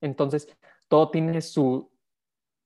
[0.00, 0.48] Entonces,
[0.88, 1.90] todo tiene su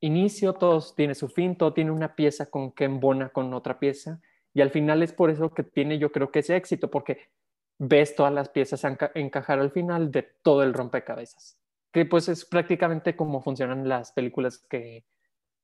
[0.03, 4.21] inicio, todo tiene su fin, todo tiene una pieza con que embona con otra pieza.
[4.53, 7.31] Y al final es por eso que tiene, yo creo que ese éxito, porque
[7.79, 11.59] ves todas las piezas enca encajar al final de todo el rompecabezas.
[11.93, 15.05] Que pues es prácticamente como funcionan las películas que,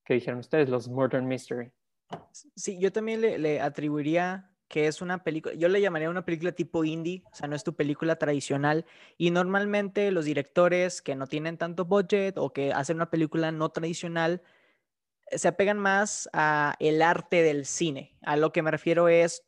[0.05, 1.70] que dijeron ustedes, los Murder Mystery.
[2.33, 6.52] Sí, yo también le, le, atribuiría que es una película, yo le llamaría una película
[6.52, 8.85] tipo indie, o sea, no es tu película tradicional.
[9.16, 13.70] Y normalmente los directores que no tienen tanto budget o que hacen una película no
[13.70, 14.42] tradicional,
[15.31, 18.16] se apegan más a el arte del cine.
[18.22, 19.42] A lo que me refiero es,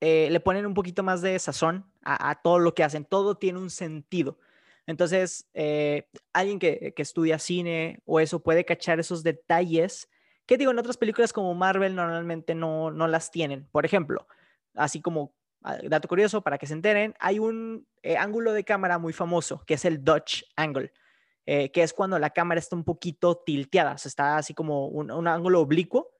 [0.00, 3.36] eh, le ponen un poquito más de sazón a, a, todo lo que hacen, todo
[3.36, 4.38] tiene un sentido.
[4.86, 10.08] Entonces, eh, alguien que, que estudia cine o eso puede cachar esos detalles
[10.50, 13.68] que digo, en otras películas como Marvel normalmente no, no las tienen.
[13.70, 14.26] Por ejemplo,
[14.74, 18.98] así como ah, dato curioso para que se enteren, hay un eh, ángulo de cámara
[18.98, 20.92] muy famoso que es el Dutch Angle,
[21.46, 24.86] eh, que es cuando la cámara está un poquito tilteada, o sea, está así como
[24.86, 26.10] un, ángulo oblicuo.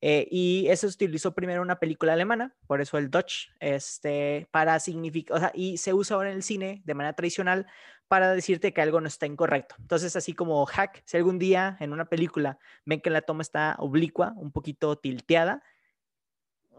[0.00, 4.46] Eh, y eso se utilizó primero en una película alemana, por eso el Dutch, este,
[4.52, 7.66] para significar, o y se usa ahora en el cine de manera tradicional
[8.06, 9.74] para decirte que algo no está incorrecto.
[9.78, 13.76] Entonces, así como hack, si algún día en una película ven que la toma está
[13.78, 15.62] oblicua, un poquito tilteada,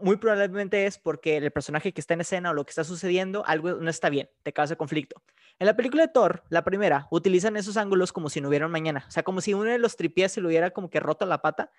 [0.02, 3.44] muy probablemente es porque el personaje que está en escena o lo que está sucediendo,
[3.46, 5.22] algo no está bien, te causa conflicto.
[5.58, 8.72] En la película de Thor, la primera, utilizan esos ángulos como si no hubiera un
[8.72, 11.26] mañana, o sea, como si uno de los tripies se lo hubiera como que roto
[11.26, 11.70] la pata.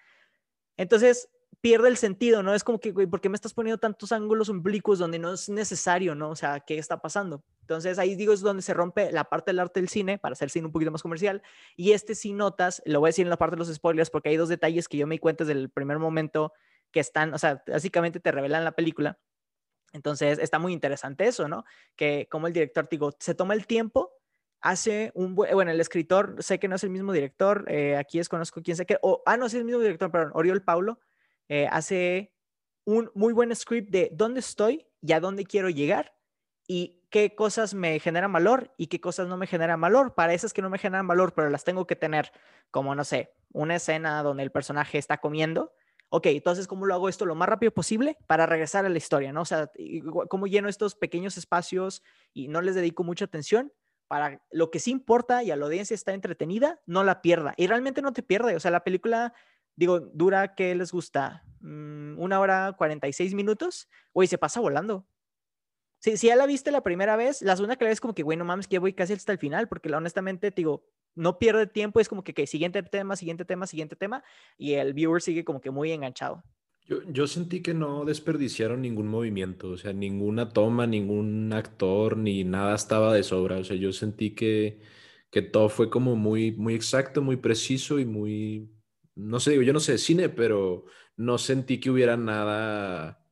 [0.77, 1.29] Entonces,
[1.61, 2.53] pierde el sentido, ¿no?
[2.53, 5.49] Es como que, güey, ¿por qué me estás poniendo tantos ángulos oblicuos donde no es
[5.49, 6.29] necesario, ¿no?
[6.29, 7.43] O sea, ¿qué está pasando?
[7.61, 10.49] Entonces, ahí digo, es donde se rompe la parte del arte del cine para hacer
[10.49, 11.41] cine un poquito más comercial.
[11.75, 14.29] Y este sí notas, lo voy a decir en la parte de los spoilers, porque
[14.29, 16.53] hay dos detalles que yo me di cuenta desde el primer momento
[16.91, 19.19] que están, o sea, básicamente te revelan la película.
[19.93, 21.65] Entonces, está muy interesante eso, ¿no?
[21.95, 24.13] Que como el director, digo, se toma el tiempo
[24.61, 28.19] hace un buen, bueno, el escritor, sé que no es el mismo director, eh, aquí
[28.19, 30.99] desconozco quién sé qué, o, ah, no, es el mismo director, perdón, Oriol Paulo,
[31.49, 32.31] eh, hace
[32.85, 36.15] un muy buen script de dónde estoy y a dónde quiero llegar
[36.67, 40.15] y qué cosas me generan valor y qué cosas no me generan valor.
[40.15, 42.31] Para esas que no me generan valor, pero las tengo que tener,
[42.69, 45.73] como no sé, una escena donde el personaje está comiendo,
[46.13, 49.31] ok, entonces, ¿cómo lo hago esto lo más rápido posible para regresar a la historia,
[49.31, 49.41] ¿no?
[49.41, 49.71] O sea,
[50.29, 53.71] ¿cómo lleno estos pequeños espacios y no les dedico mucha atención?
[54.09, 57.53] Para lo que sí importa y a la audiencia está entretenida, no la pierda.
[57.55, 58.57] Y realmente no te pierde.
[58.57, 59.33] O sea, la película,
[59.77, 61.45] digo, dura, ¿qué les gusta?
[61.61, 63.87] Mm, Una hora 46 minutos.
[64.13, 65.07] Güey, se pasa volando.
[65.99, 68.23] Si, si ya la viste la primera vez, la segunda que la ves como que,
[68.23, 70.83] güey, no mames, que ya voy casi hasta el final, porque honestamente, te digo,
[71.15, 74.23] no pierde tiempo, es como que, que siguiente tema, siguiente tema, siguiente tema,
[74.57, 76.43] y el viewer sigue como que muy enganchado.
[76.85, 82.43] Yo, yo sentí que no desperdiciaron ningún movimiento, o sea, ninguna toma, ningún actor, ni
[82.43, 83.57] nada estaba de sobra.
[83.57, 84.81] O sea, yo sentí que,
[85.29, 88.71] que todo fue como muy, muy exacto, muy preciso y muy,
[89.15, 93.25] no sé, digo, yo no sé de cine, pero no sentí que hubiera nada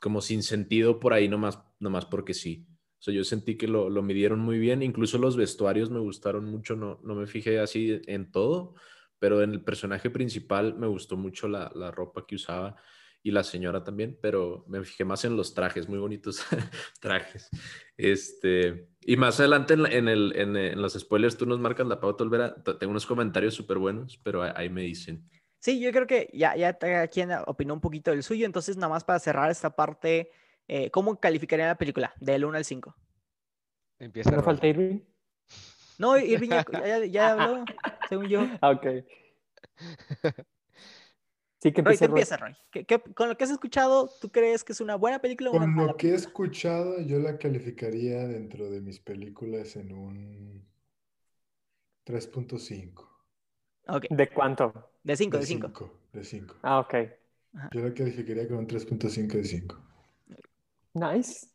[0.00, 2.66] como sin sentido por ahí nomás, nomás porque sí.
[3.04, 6.74] Sea, yo sentí que lo, lo midieron muy bien, incluso los vestuarios me gustaron mucho,
[6.74, 8.76] no, no me fijé así en todo,
[9.18, 12.76] pero en el personaje principal me gustó mucho la, la ropa que usaba
[13.22, 16.46] y la señora también, pero me fijé más en los trajes, muy bonitos
[17.02, 17.50] trajes.
[17.98, 22.00] Este, y más adelante en, en el, en, en los spoilers tú nos marcas la
[22.00, 22.54] pauta, Olvera.
[22.54, 25.28] Tengo unos comentarios súper buenos, pero ahí, ahí me dicen.
[25.58, 29.04] Sí, yo creo que ya, ya quien opinó un poquito del suyo, entonces nada más
[29.04, 30.30] para cerrar esta parte,
[30.68, 32.12] eh, ¿cómo calificaría la película?
[32.20, 32.94] Del 1 al 5.
[33.98, 35.00] Empieza ¿No falta Irving?
[35.98, 37.64] No, Irving ya, ya- ya habló,
[38.08, 38.40] según yo.
[38.60, 38.86] Ah, ok.
[41.60, 42.08] Sí, que Roy, te Roy.
[42.10, 42.54] empieza, Roy.
[42.70, 45.56] ¿Qué- qué- con lo que has escuchado, ¿tú crees que es una buena película o
[45.56, 49.92] una Con mala lo que he escuchado, yo la calificaría dentro de mis películas en
[49.92, 50.66] un
[52.04, 53.08] 3.5.
[53.88, 54.90] Ok, ¿De cuánto?
[55.02, 55.68] de 5, De de 5.
[55.68, 55.90] 5.
[56.12, 56.54] De 5.
[56.62, 56.94] Ah, ok.
[57.72, 59.76] Yo la calificaría con un 3.5 de 5.
[60.94, 61.48] Nice.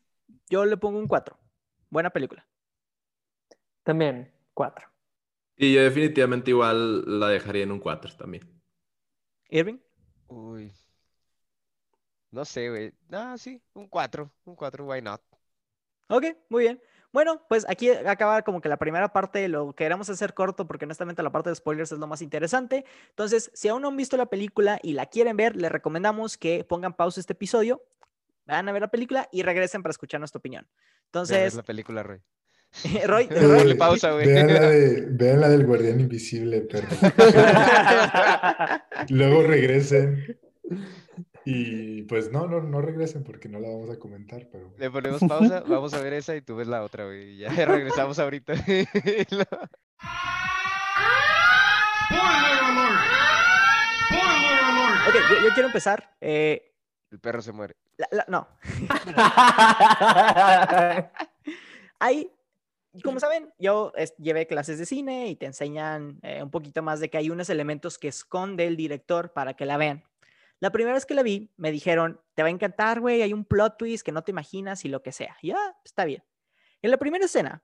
[0.50, 1.38] Yo le pongo un 4.
[1.90, 2.46] Buena película.
[3.84, 4.88] También, cuatro.
[5.56, 8.44] Y yo definitivamente igual la dejaría en un 4 también.
[9.50, 9.80] Irving,
[10.28, 10.72] Uy.
[12.32, 12.94] No sé, güey.
[13.12, 14.32] Ah, sí, un 4.
[14.46, 15.22] Un 4, why not?
[16.08, 16.82] ok, muy bien.
[17.12, 21.24] Bueno, pues aquí acaba como que la primera parte, lo queremos hacer corto porque honestamente
[21.24, 22.86] la parte de spoilers es lo más interesante.
[23.10, 26.64] Entonces, si aún no han visto la película y la quieren ver, les recomendamos que
[26.64, 27.82] pongan pausa este episodio,
[28.50, 30.68] vayan a ver la película y regresen para escuchar nuestra opinión.
[31.06, 32.22] Entonces, la película, Roy.
[33.06, 34.28] Roy, Ponle Roy, pausa, güey.
[34.28, 36.88] Vean la, de, vean la del guardián invisible, perro.
[39.10, 40.40] Luego regresen.
[41.46, 45.22] Y pues no, no, no regresen porque no la vamos a comentar, pero Le ponemos
[45.22, 47.38] pausa, vamos a ver esa y tú ves la otra, güey.
[47.38, 48.54] Ya regresamos ahorita.
[55.08, 56.16] ok, yo, yo quiero empezar.
[56.22, 56.74] eh,
[57.12, 57.76] El perro se muere.
[58.00, 58.48] La- la- no,
[62.00, 62.32] hay,
[63.04, 67.00] como saben, yo es- llevé clases de cine y te enseñan eh, un poquito más
[67.00, 70.04] de que hay unos elementos que esconde el director para que la vean.
[70.62, 73.46] La primera vez que la vi, me dijeron, te va a encantar, güey, hay un
[73.46, 75.38] plot twist que no te imaginas y lo que sea.
[75.42, 76.24] Y, ah, está bien.
[76.82, 77.64] En la primera escena,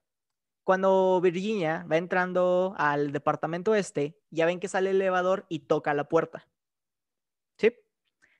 [0.63, 5.93] cuando Virginia va entrando al departamento este, ya ven que sale el elevador y toca
[5.93, 6.47] la puerta.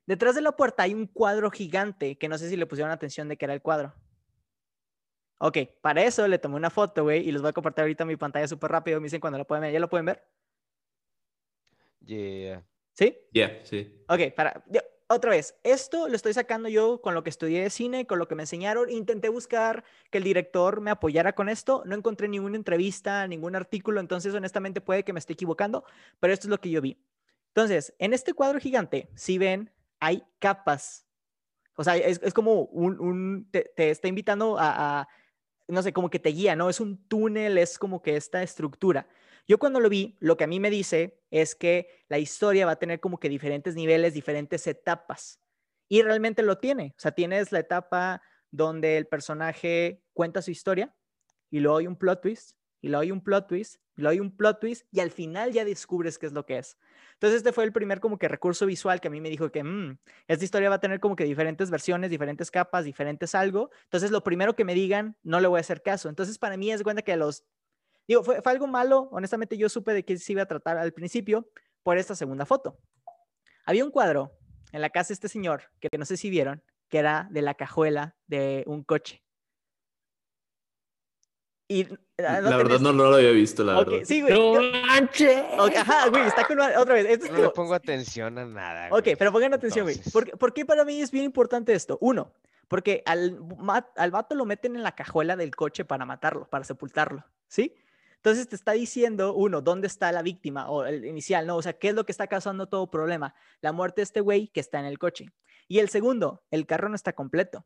[0.06, 3.28] Detrás de la puerta hay un cuadro gigante que no sé si le pusieron atención
[3.28, 3.94] de que era el cuadro.
[5.38, 8.16] Ok, para eso le tomé una foto, güey, y les voy a compartir ahorita mi
[8.16, 9.00] pantalla súper rápido.
[9.00, 9.72] Me dicen cuando la pueden ver.
[9.72, 10.22] ¿Ya lo pueden ver?
[12.00, 12.64] Yeah.
[12.92, 13.18] ¿Sí?
[13.32, 14.02] Yeah, sí.
[14.08, 14.64] Ok, para.
[14.68, 18.18] yo- otra vez, esto lo estoy sacando yo con lo que estudié de cine, con
[18.18, 18.90] lo que me enseñaron.
[18.90, 21.82] Intenté buscar que el director me apoyara con esto.
[21.86, 25.84] No encontré ninguna entrevista, ningún artículo, entonces honestamente puede que me esté equivocando,
[26.18, 27.00] pero esto es lo que yo vi.
[27.48, 31.06] Entonces, en este cuadro gigante, si ven, hay capas.
[31.76, 35.08] O sea, es, es como un, un- te, te está invitando a, a,
[35.68, 36.70] no sé, como que te guía, ¿no?
[36.70, 39.08] Es un túnel, es como que esta estructura.
[39.48, 42.72] Yo cuando lo vi, lo que a mí me dice es que la historia va
[42.72, 45.40] a tener como que diferentes niveles, diferentes etapas.
[45.88, 46.94] Y realmente lo tiene.
[46.96, 50.94] O sea, tienes la etapa donde el personaje cuenta su historia
[51.50, 52.56] y luego hay un plot twist,
[52.86, 55.52] y luego hay un plot twist, y luego hay un plot twist, y al final
[55.52, 56.78] ya descubres qué es lo que es.
[57.14, 59.64] Entonces, este fue el primer como que recurso visual que a mí me dijo que
[59.64, 63.70] "Mm, esta historia va a tener como que diferentes versiones, diferentes capas, diferentes algo.
[63.84, 66.08] Entonces, lo primero que me digan, no le voy a hacer caso.
[66.08, 67.44] Entonces, para mí es cuenta que los
[68.08, 69.08] Digo, fue, fue algo malo.
[69.12, 71.48] Honestamente, yo supe de qué se iba a tratar al principio
[71.82, 72.78] por esta segunda foto.
[73.66, 74.38] Había un cuadro
[74.72, 77.54] en la casa de este señor, que no sé si vieron, que era de la
[77.54, 79.25] cajuela de un coche.
[81.68, 81.84] Y
[82.18, 84.04] ah, La verdad tenés- no, no lo había visto, la Ok, verdad.
[84.06, 84.34] sí, güey.
[84.34, 85.44] ¡No manches!
[85.58, 87.06] ok, ajá, güey, está con otra vez.
[87.06, 89.16] esto es No le pongo atención a nada, Ok, güey.
[89.16, 89.98] pero pongan atención, güey.
[90.12, 91.98] ¿Por, qué- por qué para mí es bien importante esto?
[92.00, 92.32] Uno,
[92.68, 93.38] porque al,
[93.96, 97.74] al vato lo meten en la cajuela del coche para matarlo, para sepultarlo, ¿sí?
[98.16, 100.68] Entonces te está diciendo, uno, ¿dónde está la víctima?
[100.70, 101.56] O el inicial, ¿no?
[101.56, 103.34] O sea, ¿qué es lo que está causando todo problema?
[103.60, 105.26] La muerte de este güey que está en el coche.
[105.68, 107.64] Y el segundo, el carro no está completo.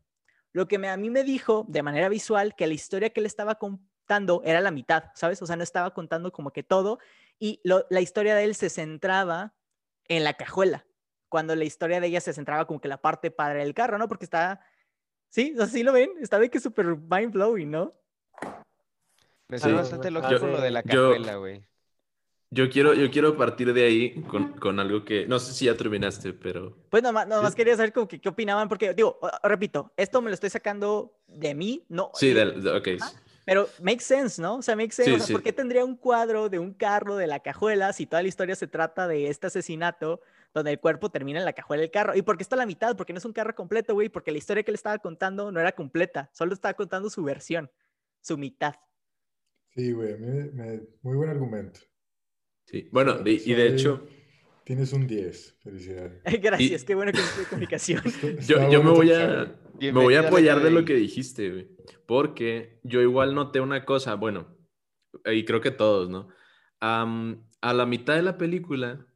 [0.53, 3.29] Lo que me, a mí me dijo de manera visual que la historia que le
[3.29, 3.55] estaba
[4.11, 5.41] contando era la mitad, ¿sabes?
[5.41, 6.99] O sea, no estaba contando como que todo
[7.39, 9.55] y la historia de él se centraba
[10.09, 10.85] en la cajuela,
[11.29, 14.09] cuando la historia de ella se centraba como que la parte padre del carro, ¿no?
[14.09, 14.61] Porque está,
[15.29, 17.95] sí, así lo ven, está de que súper mind blowing, ¿no?
[19.49, 19.71] Me Sí.
[19.73, 21.63] bastante lógico lo de la Yo- cajuela, güey.
[22.53, 25.77] Yo quiero, yo quiero partir de ahí con, con algo que, no sé si ya
[25.77, 27.57] terminaste, pero Pues nomás, nomás Sí.
[27.59, 31.55] quería saber como que qué opinaban, porque digo, repito, esto me lo estoy sacando de
[31.55, 32.89] mí, no, sí, del- de- ok.
[33.01, 33.13] Ajá.
[33.45, 34.57] Pero makes sense, ¿no?
[34.57, 35.11] O sea, makes sense.
[35.11, 35.33] Sí, o sea, sí.
[35.33, 38.55] ¿por qué tendría un cuadro de un carro de la cajuela si toda la historia
[38.55, 40.21] se trata de este asesinato
[40.53, 42.15] donde el cuerpo termina en la cajuela del carro?
[42.17, 42.97] ¿Y por qué está a la mitad?
[42.97, 45.61] Porque no es un carro completo, güey, porque la historia que le estaba contando no
[45.61, 47.71] era completa, solo estaba contando su versión,
[48.21, 48.75] su mitad.
[49.75, 51.81] Sí, güey, a mí me- me- muy buen argumento.
[52.67, 52.89] Sí.
[52.93, 54.07] Bueno, de- y de hecho,
[54.63, 56.23] Tienes un 10, felicidades.
[56.43, 58.03] Gracias, Y- qué bueno que es de comunicación.
[58.47, 59.53] Yo, yo me voy a.
[59.81, 61.69] me voy a apoyar de lo que dijiste, güey.
[62.07, 64.57] Porque yo igual noté una cosa, bueno,
[65.25, 66.29] y creo que todos, ¿no?
[66.81, 69.07] A la mitad de la película,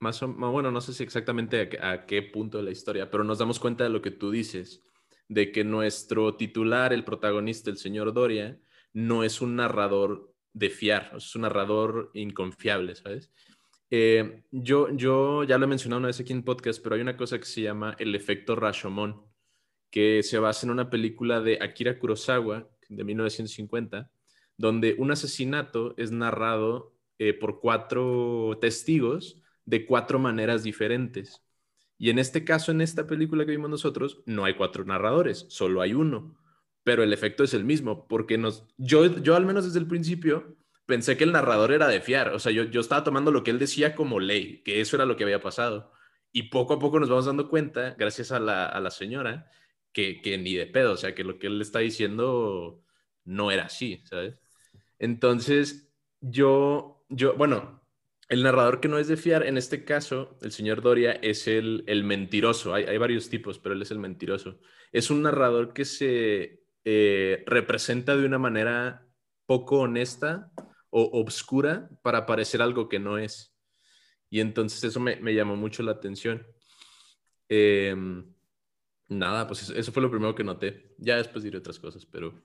[0.00, 3.10] más o bueno, no sé si exactamente a, qué- a qué punto de la historia,
[3.10, 4.82] pero nos damos cuenta de lo que tú dices,
[5.28, 8.58] de que nuestro titular, el protagonista, el señor Doria,
[8.92, 13.32] no es un narrador de fiar, es un narrador inconfiable, ¿sabes?
[13.90, 17.16] Eh, yo, yo ya lo he mencionado una vez aquí en podcast, pero hay una
[17.16, 19.22] cosa que se llama el efecto Rashomon,
[19.90, 24.10] que se basa en una película de Akira Kurosawa de 1950,
[24.56, 31.42] donde un asesinato es narrado eh, por cuatro testigos de cuatro maneras diferentes.
[31.98, 35.82] Y en este caso, en esta película que vimos nosotros, no hay cuatro narradores, solo
[35.82, 36.38] hay uno.
[36.82, 40.56] Pero el efecto es el mismo, porque nos, yo, yo al menos desde el principio
[40.86, 42.30] pensé que el narrador era de fiar.
[42.30, 45.04] O sea, yo, yo estaba tomando lo que él decía como ley, que eso era
[45.04, 45.92] lo que había pasado.
[46.32, 49.50] Y poco a poco nos vamos dando cuenta, gracias a la, a la señora,
[49.92, 52.82] que, que ni de pedo, o sea, que lo que él está diciendo
[53.24, 54.36] no era así, ¿sabes?
[54.98, 57.80] Entonces, yo, yo, bueno,
[58.28, 61.82] el narrador que no es de fiar, en este caso, el señor Doria es el,
[61.86, 62.74] el mentiroso.
[62.74, 64.60] Hay, hay varios tipos, pero él es el mentiroso.
[64.92, 69.06] Es un narrador que se eh, representa de una manera
[69.46, 70.52] poco honesta
[70.90, 73.56] o obscura para parecer algo que no es.
[74.28, 76.46] Y entonces eso me, me llamó mucho la atención.
[77.48, 77.96] Eh,
[79.10, 80.94] nada, pues eso, fue lo primero que noté.
[80.98, 82.40] Ya después diré otras cosas, pero...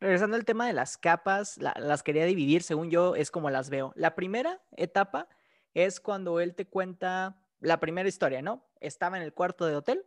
[0.00, 3.70] Regresando al tema de las capas, la- las quería dividir, según yo, es como las
[3.70, 3.92] veo.
[3.94, 5.28] La primera etapa
[5.74, 8.68] es cuando él te cuenta la primera historia, ¿no?
[8.80, 10.04] Estaba en el cuarto de hotel,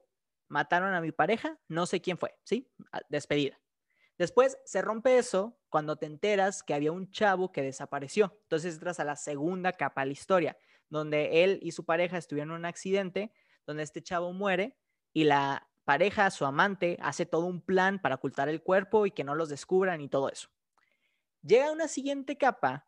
[0.49, 2.69] mataron a mi pareja, no sé quién fue, ¿sí?
[3.09, 3.59] Despedida.
[4.17, 8.37] Después se rompe eso cuando te enteras que había un chavo que desapareció.
[8.43, 10.57] Entonces entras a la segunda capa de la historia,
[10.89, 13.31] donde él y su pareja estuvieron en un accidente,
[13.65, 14.77] donde este chavo muere
[15.13, 19.23] y la pareja, su amante, hace todo un plan para ocultar el cuerpo y que
[19.23, 20.49] no los descubran y todo eso.
[21.41, 22.87] Llega una siguiente capa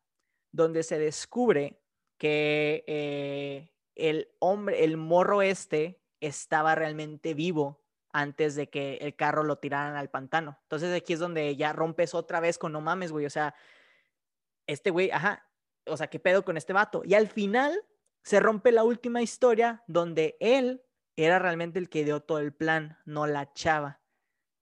[0.51, 1.79] donde se descubre
[2.17, 9.43] que eh, el hombre, el morro este, estaba realmente vivo antes de que el carro
[9.43, 10.57] lo tiraran al pantano.
[10.63, 13.25] Entonces aquí es donde ya rompes otra vez con no mames, güey.
[13.27, 13.53] O sea,
[14.65, 15.47] este güey, ajá,
[15.85, 17.03] o sea, ¿qué pedo con este vato?
[17.05, 17.79] Y al final
[18.27, 20.83] se rompe la última historia donde él
[21.15, 24.01] era realmente el que dio todo el plan, no la chava.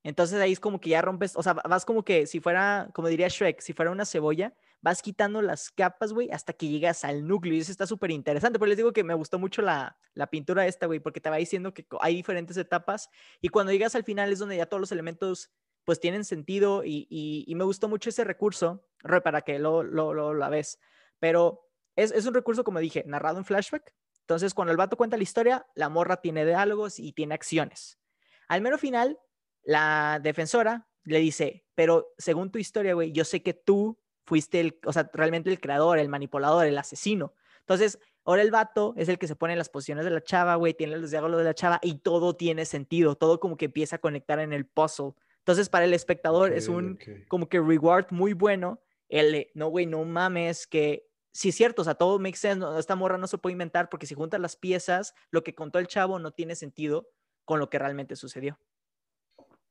[0.03, 3.07] Entonces ahí es como que ya rompes, o sea, vas como que si fuera, como
[3.07, 7.25] diría Shrek, si fuera una cebolla, vas quitando las capas, güey, hasta que llegas al
[7.27, 7.55] núcleo.
[7.55, 8.59] Y eso está súper interesante.
[8.59, 11.37] Pero les digo que me gustó mucho la, la pintura esta, güey, porque te va
[11.37, 13.09] diciendo que hay diferentes etapas.
[13.41, 15.51] Y cuando llegas al final es donde ya todos los elementos,
[15.85, 16.83] pues, tienen sentido.
[16.85, 18.85] Y, y- me gustó mucho ese recurso,
[19.23, 20.77] para que lo, lo, lo la ves.
[21.19, 21.64] Pero
[21.95, 23.93] es, es un recurso, como dije, narrado en flashback.
[24.21, 27.99] Entonces, cuando el vato cuenta la historia, la morra tiene diálogos y tiene acciones.
[28.47, 29.19] Al mero final,
[29.63, 34.79] la defensora le dice, pero según tu historia, güey, yo sé que tú fuiste el,
[34.85, 37.33] o sea, realmente el creador, el manipulador, el asesino.
[37.59, 40.55] Entonces, ahora el vato es el que se pone en las posiciones de la chava,
[40.55, 43.97] güey, tiene los diálogos de la chava y todo tiene sentido, todo como que empieza
[43.97, 45.13] a conectar en el puzzle.
[45.39, 48.81] Entonces, para el espectador es un como que reward muy bueno.
[49.09, 52.95] El, no, güey, no mames, que sí es cierto, o sea, todo makes sense, esta
[52.95, 56.17] morra no se puede inventar porque si juntas las piezas, lo que contó el chavo
[56.17, 57.09] no tiene sentido
[57.43, 58.57] con lo que realmente sucedió.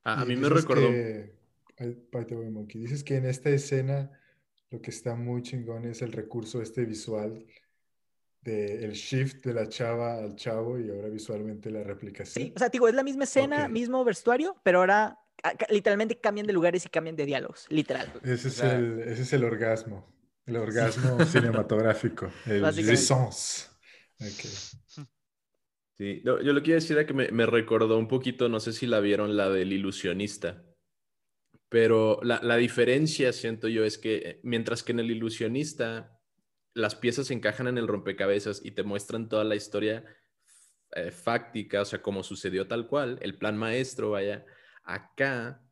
[0.04, 0.88] A, a mí me recordó...
[0.90, 1.32] que-
[2.74, 4.10] Dices que en esta escena
[4.70, 7.44] lo que está muy chingón es el recurso este visual
[8.42, 12.44] de el shift de la chava al chavo y ahora visualmente la replicación.
[12.46, 13.70] Sí, o sea, digo, es la misma escena, Ok.
[13.70, 15.18] mismo vestuario, pero ahora
[15.70, 18.12] literalmente cambian de lugares y cambian de diálogos, literal.
[18.22, 20.06] Ese es, O sea- el, ese es el orgasmo.
[20.46, 22.30] El orgasmo cinematográfico.
[22.46, 23.68] El jouissance.
[24.20, 25.06] Ok.
[25.96, 28.48] Sí, no, yo lo que iba a decir era que me, me recordó un poquito,
[28.48, 30.64] no sé si la vieron, la del ilusionista.
[31.68, 36.20] Pero la, la diferencia, siento yo, es que eh, mientras que en el ilusionista
[36.74, 40.04] las piezas se encajan en el rompecabezas y te muestran toda la historia
[40.92, 44.44] eh, fáctica, o sea, como sucedió tal cual, el plan maestro, vaya,
[44.82, 45.63] acá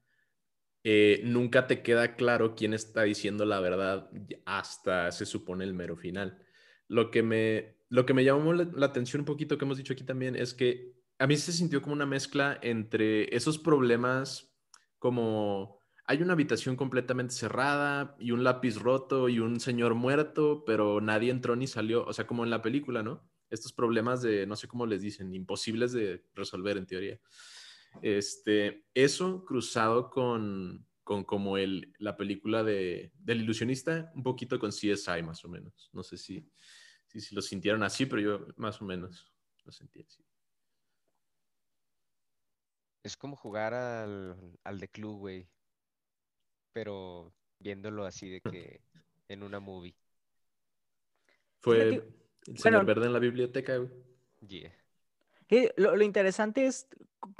[0.85, 4.11] eh, nunca te queda claro quién está diciendo la verdad
[4.45, 6.43] hasta se supone el mero final.
[6.89, 9.93] Lo que me, lo que me llamó la, la atención un poquito que hemos dicho
[9.93, 14.53] aquí también es que a mí se sintió como una mezcla entre esos problemas
[14.99, 21.01] como hay una habitación completamente cerrada y un lápiz roto y un señor muerto, pero
[21.01, 23.29] nadie entró ni salió, o sea, como en la película, ¿no?
[23.51, 27.21] Estos problemas de, no sé cómo les dicen, imposibles de resolver en teoría.
[28.01, 34.71] Este, eso cruzado con, con como el, la película de, del ilusionista, un poquito con
[34.71, 35.91] CSI más o menos.
[35.93, 36.49] No sé si,
[37.07, 39.33] si, si lo sintieron así, pero yo más o menos
[39.65, 40.25] lo sentí así.
[43.03, 45.49] Es como jugar al, al de club, güey.
[46.73, 48.81] Pero viéndolo así de que
[49.29, 49.97] en una movie.
[51.61, 51.89] Fue
[52.47, 52.87] el señor bueno.
[52.87, 53.91] verde en la biblioteca, güey.
[54.41, 54.82] Yeah.
[55.77, 56.89] Lo, interesante es,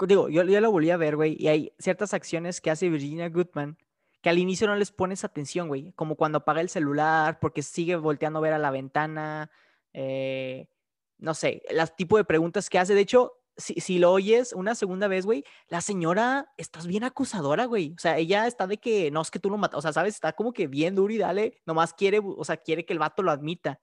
[0.07, 3.29] digo, yo ya lo volví a ver, güey, y hay ciertas acciones que hace Virginia
[3.29, 3.77] Goodman
[4.23, 7.97] que al inicio no les pones atención, güey, como cuando apaga el celular porque sigue
[7.97, 9.51] volteando a ver a la ventana,
[9.91, 10.69] eh,
[11.17, 12.95] no sé, las tipo de preguntas que hace.
[12.95, 17.65] De hecho, si, si lo oyes una segunda vez, güey, la señora, estás bien acusadora,
[17.65, 17.93] güey.
[17.97, 20.15] O sea, ella está de que, no, es que tú lo matas, o sea, ¿sabes?
[20.15, 23.23] Está como que bien duro y dale, nomás quiere, o sea, quiere que el vato
[23.23, 23.81] lo admita.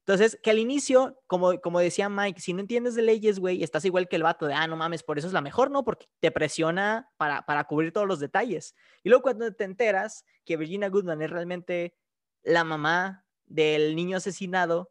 [0.00, 3.84] Entonces, que al inicio, como, como decía Mike, si no entiendes de leyes, güey, estás
[3.84, 5.84] igual que el vato de, ah, no mames, por eso es la mejor, ¿no?
[5.84, 8.74] Porque te presiona para, para cubrir todos los detalles.
[9.02, 11.94] Y luego cuando te enteras que Virginia Goodman es realmente
[12.42, 14.90] la mamá del niño asesinado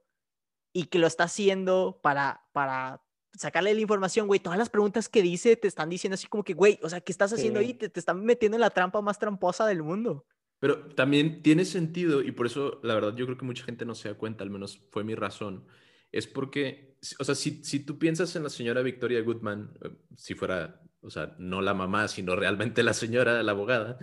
[0.73, 3.01] y que lo está haciendo para, para
[3.33, 6.53] sacarle la información, güey, todas las preguntas que dice te están diciendo así como que,
[6.53, 7.73] güey, o sea, ¿qué estás haciendo ahí?
[7.73, 10.25] Te, te están metiendo en la trampa más tramposa del mundo.
[10.59, 13.95] Pero también tiene sentido, y por eso, la verdad, yo creo que mucha gente no
[13.95, 15.65] se da cuenta, al menos fue mi razón.
[16.11, 20.35] Es porque, o sea, si, si tú piensas en la señora Victoria Goodman, eh, si
[20.35, 23.97] fuera, o sea, no la mamá, sino realmente la señora, la abogada,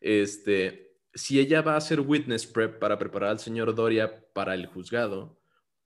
[0.00, 4.66] este, si ella va a hacer witness prep para preparar al señor Doria para el
[4.66, 5.40] juzgado,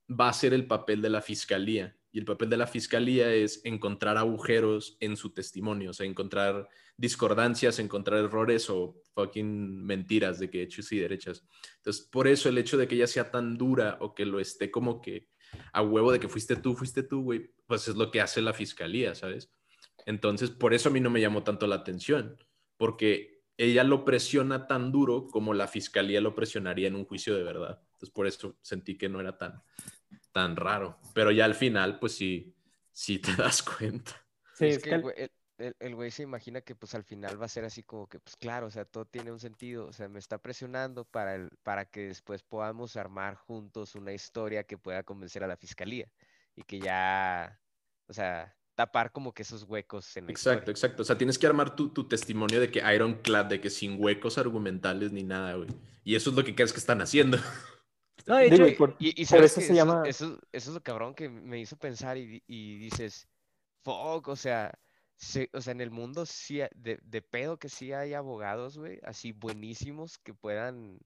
[0.09, 1.95] va a ser el papel de la fiscalía.
[2.15, 6.69] Y el papel de la fiscalía es encontrar agujeros en su testimonio, o sea, encontrar
[6.95, 11.45] discordancias, encontrar errores o fucking mentiras de que hechos y derechas.
[11.75, 14.71] Entonces, por eso el hecho de que ella sea tan dura o que lo esté
[14.71, 15.27] como que
[15.73, 18.53] a huevo de que fuiste tú, fuiste tú, güey, pues es lo que hace la
[18.53, 19.51] fiscalía, ¿sabes?
[20.05, 22.37] Entonces, por eso a mí no me llamó tanto la atención,
[22.77, 27.43] porque ella lo presiona tan duro como la fiscalía lo presionaría en un juicio de
[27.43, 27.81] verdad.
[27.87, 29.61] Entonces, por eso sentí que no era tan,
[30.35, 30.99] tan raro.
[31.13, 32.55] Pero ya al final, pues sí,
[32.91, 34.11] sí te das cuenta.
[34.51, 36.75] Sí, es es que que el el- güey, el- el- el güey se imagina que
[36.75, 39.31] pues al final va a ser así como que, pues claro, o sea, todo tiene
[39.31, 43.95] un sentido, o sea, me está presionando para el, para que después podamos armar juntos
[43.95, 46.09] una historia que pueda convencer a la fiscalía
[46.55, 47.59] y que ya,
[48.07, 50.71] o sea, tapar como que esos huecos en la Exacto, historia.
[50.71, 51.03] exacto.
[51.03, 54.37] O sea, tienes que armar tu, tu testimonio de que ironclad, de que sin huecos
[54.39, 55.69] argumentales ni nada, güey.
[56.03, 57.37] Y eso es lo que crees que están haciendo.
[58.27, 60.03] No, de Digo, hecho, y por, Y, y por eso se llama...
[60.07, 63.27] eso, eso es lo cabrón que me hizo pensar y, y dices,
[63.83, 64.73] fuck, o sea,
[65.17, 68.99] se- o sea, en el mundo sí, de, de pedo que sí hay abogados, güey,
[69.03, 70.99] así buenísimos que puedan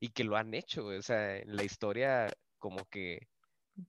[0.00, 3.28] y que lo han hecho, güey, o sea, en la historia como que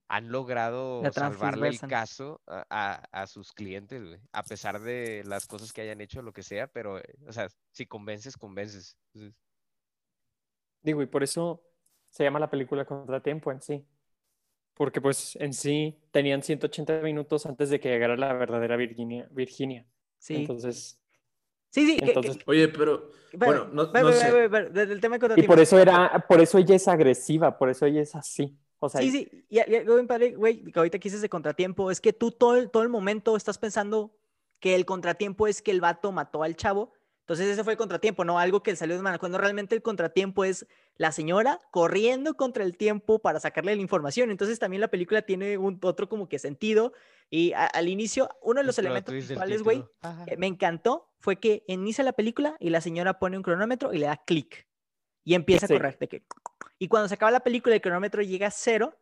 [0.07, 5.47] han logrado salvarle el caso a, a- a sus clientes, güey, a pesar de las
[5.47, 8.97] cosas que hayan hecho, lo que sea, pero, eh, o sea, si convences, convences.
[10.81, 11.61] Digo, y por eso
[12.09, 13.85] se llama la película Contratiempo en sí.
[14.73, 19.27] Porque pues en sí tenían 180 minutos antes de que llegara la verdadera Virginia.
[19.31, 19.85] Virginia.
[20.17, 20.35] sí.
[20.35, 20.99] Entonces,
[21.69, 24.31] sí, sí, que- que- entonces Oye, pero Pero- bueno, no- pero- no pero- sé.
[24.31, 26.87] pero- pero, desde el tema de y por contratiempo, eso era, por eso ella es
[26.87, 28.57] agresiva, por eso ella es así.
[28.79, 31.27] O sea, Sí, sí, y, y algo bien padre, güey, que ahorita que dices de
[31.29, 34.15] contratiempo, es que tú todo el, todo el momento estás pensando
[34.61, 38.23] que el contratiempo es que el vato mató al chavo, entonces ese fue el contratiempo,
[38.25, 40.65] no algo que salió de mano, cuando realmente el contratiempo es
[40.99, 45.57] la señora corriendo contra el tiempo para sacarle la información, entonces también la película tiene
[45.57, 46.91] un otro como que sentido,
[47.29, 49.85] y a- al inicio, uno de los plot elementos principales, güey,
[50.27, 53.97] que me encantó fue que inicia la película y la señora pone un cronómetro y
[53.99, 54.67] le da clic
[55.23, 55.73] y empieza Sí.
[55.73, 55.97] a correr.
[55.99, 56.23] de que-
[56.79, 58.97] Y cuando se acaba la película, el cronómetro llega a cero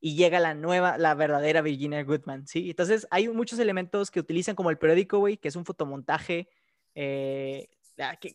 [0.00, 2.70] y llega la nueva, la verdadera Virginia Goodman, ¿sí?
[2.70, 6.48] Entonces hay muchos elementos que utilizan como el periódico, güey, que es un fotomontaje
[6.94, 7.68] eh,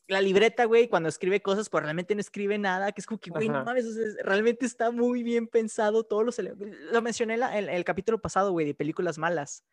[0.08, 3.32] la, libreta, güey, cuando escribe cosas, pues realmente no escribe nada, que es como que,
[3.32, 6.54] güey, no mames, o sea, realmente está muy bien pensado todos los ele-
[6.92, 9.64] Lo mencioné en en el, capítulo pasado, güey, de películas malas.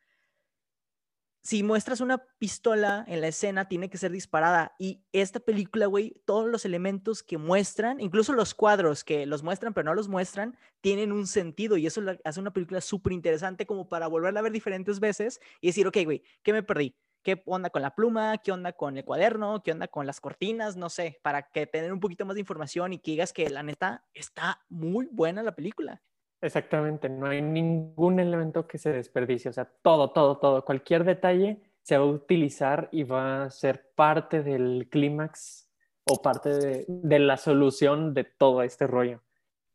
[1.44, 4.76] Si muestras una pistola en la escena, tiene que ser disparada.
[4.78, 9.74] Y esta película, güey, todos los elementos que muestran, incluso los cuadros que los muestran,
[9.74, 11.76] pero no los muestran, tienen un sentido.
[11.76, 15.66] Y eso hace una película súper interesante como para volverla a ver diferentes veces y
[15.66, 16.94] decir, ok, güey, ¿qué me perdí?
[17.22, 18.38] ¿Qué onda con la pluma?
[18.38, 19.62] ¿Qué onda con el cuaderno?
[19.62, 20.76] ¿Qué onda con las cortinas?
[20.76, 23.62] No sé, para que tener un poquito más de información y que digas que la
[23.62, 26.02] neta está muy buena la película.
[26.40, 31.62] Exactamente, no hay ningún elemento que se desperdicie, o sea, todo, todo, todo, cualquier detalle
[31.82, 35.70] se va a utilizar y va a ser parte del clímax
[36.04, 39.22] o parte de, de la solución de todo este rollo.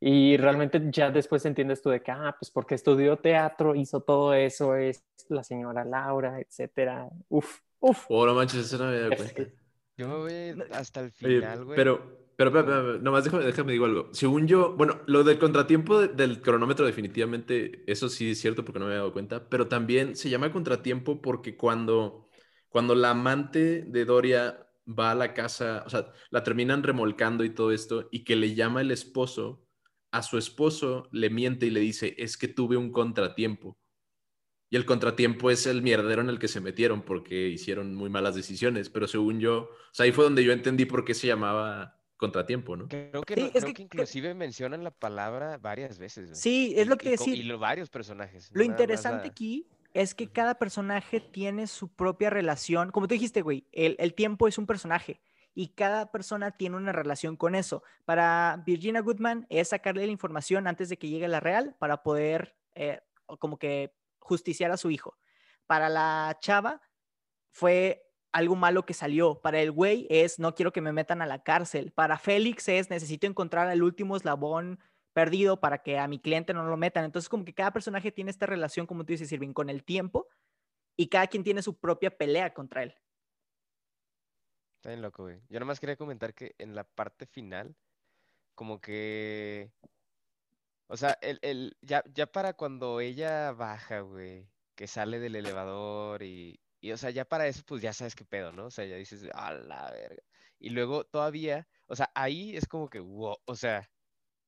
[0.00, 4.32] Y realmente ya después entiendes tú de que, ah, pues porque estudió teatro, hizo todo
[4.34, 7.08] eso, es la señora Laura, etcétera.
[7.28, 8.06] Uf, uf.
[8.08, 9.54] Oh, no manches, eso no me había dado Este, cuenta.
[9.96, 11.80] Yo me voy hasta el final, güey.
[11.80, 14.08] pero, pero, pero, pero, nomás déjame, déjame digo algo.
[14.12, 18.78] Según yo, bueno, lo del contratiempo de- del cronómetro definitivamente, eso sí es cierto porque
[18.78, 22.28] no me había dado cuenta, pero también se llama contratiempo porque cuando,
[22.68, 27.50] cuando la amante de Doria va a la casa, o sea, la terminan remolcando y
[27.50, 29.66] todo esto, y que le llama el esposo,
[30.18, 33.78] a su esposo le miente y le dice, es que tuve un contratiempo.
[34.70, 38.34] Y el contratiempo es el mierdero en el que se metieron porque hicieron muy malas
[38.34, 38.90] decisiones.
[38.90, 42.76] Pero según yo, o sea, ahí fue donde yo entendí por qué se llamaba contratiempo,
[42.76, 42.88] ¿no?
[42.88, 46.38] Creo que, Sí, no- es creo que- que inclusive mencionan la palabra varias veces.
[46.38, 47.34] Sí, es lo que y decir.
[47.38, 48.50] Y lo- varios personajes.
[48.52, 52.90] Lo interesante la- aquí es que cada personaje tiene su propia relación.
[52.90, 55.20] Como tú dijiste, güey, el, el tiempo es un personaje
[55.58, 57.82] y cada persona tiene una relación con eso.
[58.04, 62.54] Para Virginia Goodman es sacarle la información antes de que llegue la real para poder
[62.76, 63.00] eh,
[63.40, 65.18] como que justiciar a su hijo.
[65.66, 66.80] Para la chava
[67.50, 69.40] fue algo malo que salió.
[69.40, 71.90] Para el güey es no quiero que me metan a la cárcel.
[71.90, 74.78] Para Félix es necesito encontrar el último eslabón
[75.12, 77.04] perdido para que a mi cliente no lo metan.
[77.04, 80.28] Entonces, como que cada personaje tiene esta relación, como tú dices, Irving, con el tiempo
[80.96, 82.94] y cada quien tiene su propia pelea contra él.
[84.78, 85.40] Está bien loco, güey.
[85.48, 87.76] Yo nomás quería comentar que en la parte final,
[88.54, 89.72] como que.
[90.86, 96.22] O sea, el, el, ya, ya para cuando ella baja, güey, que sale del elevador
[96.22, 98.66] y, y, o sea, ya para eso, pues ya sabes qué pedo, ¿no?
[98.66, 100.22] O sea, ya dices, a la verga.
[100.58, 103.90] Y luego todavía, o sea, ahí es como que, wow, o sea,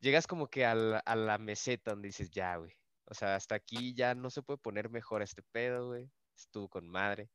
[0.00, 2.72] llegas como que a la, a la meseta donde dices, ya, güey.
[3.06, 6.10] O sea, hasta aquí ya no se puede poner mejor este pedo, güey.
[6.36, 7.30] Estuvo con madre.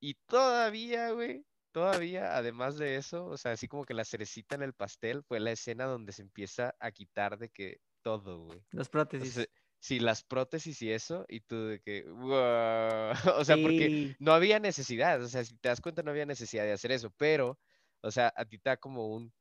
[0.00, 4.62] Y todavía, güey, todavía, además de eso, o sea, así como que la cerecita en
[4.62, 8.64] el pastel fue la escena donde se empieza a quitar de que todo, güey.
[8.72, 9.34] Las O prótesis.
[9.34, 9.46] sea,
[9.80, 13.12] sí, las prótesis y eso, y tú de que, wow.
[13.40, 16.64] O sea, porque no había necesidad, o sea, si te das cuenta, no había necesidad
[16.64, 17.60] de hacer eso, pero,
[18.02, 19.32] o sea, a ti te da como un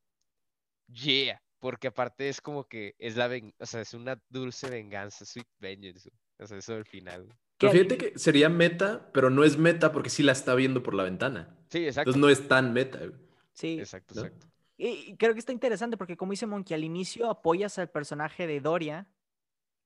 [0.87, 5.25] yeah, porque aparte es como que es la, ven- o sea, es una dulce venganza,
[5.25, 6.09] sweet vengeance,
[6.39, 7.37] o sea, eso al final.
[7.59, 10.93] Pero fíjate que sería meta, pero no es meta porque sí la está viendo por
[10.93, 11.55] la ventana.
[11.69, 12.99] Sí, exacto, Entonces no es tan meta.
[13.53, 13.79] Sí.
[13.79, 14.21] exacto, ¿no?
[14.21, 14.47] exacto.
[14.77, 18.61] Y creo que está interesante porque como dice Monkey, al inicio apoyas al personaje de
[18.61, 19.07] Doria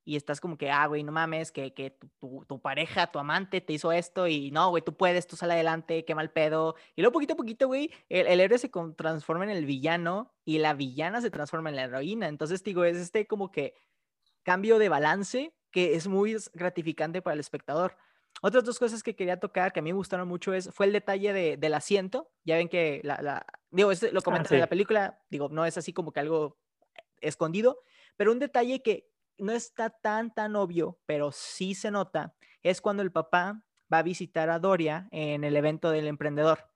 [0.06, 3.18] y estás como que, ah, güey, no mames, que, que tu, tu- tu pareja, tu
[3.20, 6.76] amante te hizo esto y no, güey, tú puedes, tú sale adelante, qué mal pedo.
[6.96, 10.60] Y luego poquito a poquito, güey, el, el héroe se transforma en el villano y
[10.60, 12.28] la villana se transforma en la heroína.
[12.28, 13.74] Entonces, digo, es este como que
[14.44, 17.98] cambio de balance que es muy gratificante para el espectador.
[18.42, 20.94] Otras dos cosas que quería tocar que a mí me gustaron mucho es, fue el
[20.94, 22.32] detalle de- del asiento.
[22.46, 25.78] Ya ven que la, la- digo, este lo comentan en la película, digo, no es
[25.78, 26.58] así como que algo
[27.22, 27.80] escondido,
[28.16, 33.02] pero un detalle que no está tan, tan obvio, pero sí se nota, es cuando
[33.04, 36.70] el papá va a visitar a Doria en el evento del emprendedor.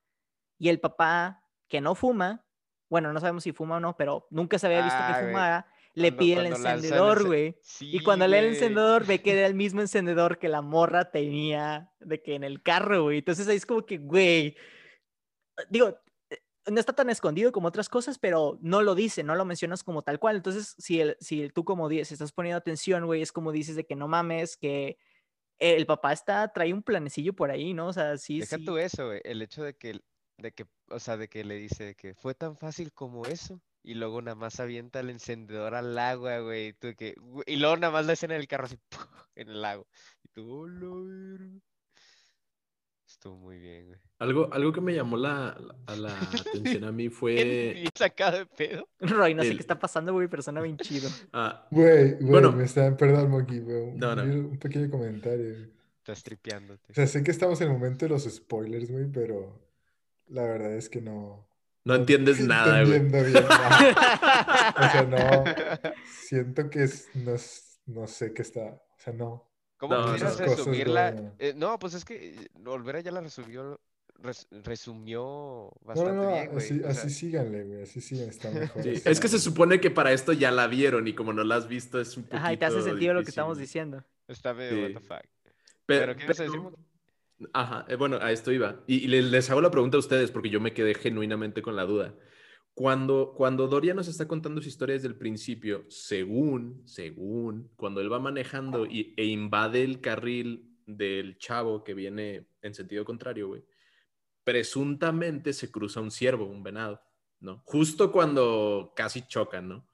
[0.57, 2.45] Y el papá, que no fuma,
[2.89, 5.31] bueno, no sabemos si fuma o no, pero nunca se había visto Ah, que güey,
[5.33, 5.67] fumara,
[5.97, 7.55] le cuando- pide el cuando lanza el encendedor, ence- güey.
[7.61, 11.11] Sí, Y cuando lee el encendedor, ve que era el mismo encendedor que la morra
[11.11, 13.19] tenía de que en el carro, güey.
[13.19, 14.55] Entonces ahí es como que, güey.
[15.69, 15.97] Digo,
[16.29, 16.37] eh,
[16.67, 20.03] no está tan escondido como otras cosas, pero no lo dice, no lo mencionas como
[20.03, 20.35] tal cual.
[20.37, 23.85] Entonces, si, el, si tú como dices, estás poniendo atención, güey, es como dices de
[23.85, 24.97] que no mames, que
[25.59, 27.87] el papá está, trae un planecillo por ahí, ¿no?
[27.87, 28.65] O sea, sí, Deja sí.
[28.65, 29.99] tú eso, güey, el hecho de que,
[30.37, 33.93] de que, o sea, de que le dice que fue tan fácil como eso, y
[33.93, 37.55] luego nada más avienta el encendedor al agua, güey, y tú de que, güey, y
[37.57, 38.77] luego nada más la escena del carro así,
[39.35, 39.87] en el lago,
[40.23, 40.89] y tú, "Hola,
[41.39, 41.59] verga".
[43.07, 43.99] Estuvo muy bien, güey.
[44.19, 47.73] Algo, algo que me llamó la, la- a la atención a mí fue...
[47.73, 48.89] bien sacado de pedo.
[48.99, 51.09] Roy, no sé el- qué está pasando, güey, pero suena bien chido.
[51.31, 52.51] ah, Güey, güey, Bueno.
[52.51, 54.23] me está, perdón, pero un, No, no.
[54.23, 55.69] un pequeño comentario.
[55.99, 56.91] Estás tripeándote.
[56.91, 59.57] O sea, sé que estamos en el momento de los spoilers, güey, pero
[60.27, 61.47] la verdad es que no.
[61.87, 62.99] No entiendes nada, güey.
[62.99, 64.73] bien nada.
[64.77, 65.43] O sea, no.
[66.05, 68.61] Siento que es, no, es- no sé qué está.
[68.61, 69.49] O sea, no.
[69.77, 71.11] ¿Cómo No, cosas resumirla?
[71.11, 71.33] no.
[71.39, 73.79] Eh, no, pues es que eh, Olvera ya la resumió,
[74.15, 76.57] res- resumió No, no, bastante no, bien, güey.
[76.65, 77.83] así, o así síganle, güey.
[77.83, 78.83] Así sigan, está mejor.
[78.83, 79.01] Sí.
[79.05, 81.67] Es que se supone que para esto ya la vieron y como no la has
[81.67, 84.03] visto es un poquito Ajá, y te hace sentido lo que estamos diciendo.
[84.27, 84.93] está medio what Sí.
[84.95, 85.21] the fuck.
[85.85, 86.83] Pe- Pero, ¿qué ibas a decir, pero- Moki?
[87.53, 88.83] Ajá, eh, bueno, a esto iba.
[88.87, 91.85] Y, y les, hago la pregunta a ustedes porque yo me quedé genuinamente con la
[91.85, 92.15] duda.
[92.73, 98.11] Cuando, cuando Doria nos está contando su historia desde el principio, según, según, cuando él
[98.11, 103.65] va manejando y, e invade el carril del chavo que viene en sentido contrario, güey,
[104.43, 107.01] presuntamente se cruza un ciervo, un venado,
[107.39, 107.63] ¿no?
[107.65, 109.87] Justo cuando casi chocan, ¿no?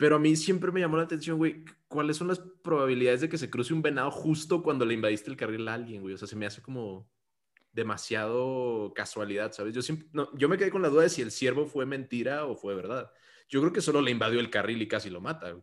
[0.00, 3.36] Pero a mí siempre me llamó la atención, güey, ¿cuáles son las probabilidades de que
[3.36, 6.14] se cruce un venado justo cuando le invadiste el carril a alguien, güey?
[6.14, 7.06] O sea, se me hace como
[7.70, 9.74] demasiado casualidad, ¿sabes?
[9.74, 12.46] Yo, siempre, no, yo me quedé con la duda de si el ciervo fue mentira
[12.46, 13.12] o fue verdad.
[13.50, 15.62] Yo creo que solo le invadió el carril y casi lo mata, güey.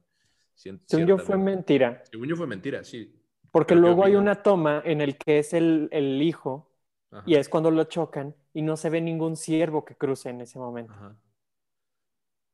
[0.54, 3.20] Según yo fue mentira, Según yo fue mentira, sí.
[3.50, 6.72] porque ¿Pero qué luego hay una toma en el que es el, el hijo
[7.10, 10.42] Ajá, y es cuando lo chocan y no se ve ningún ciervo que cruce en
[10.42, 10.94] ese momento.
[10.94, 11.18] Ajá.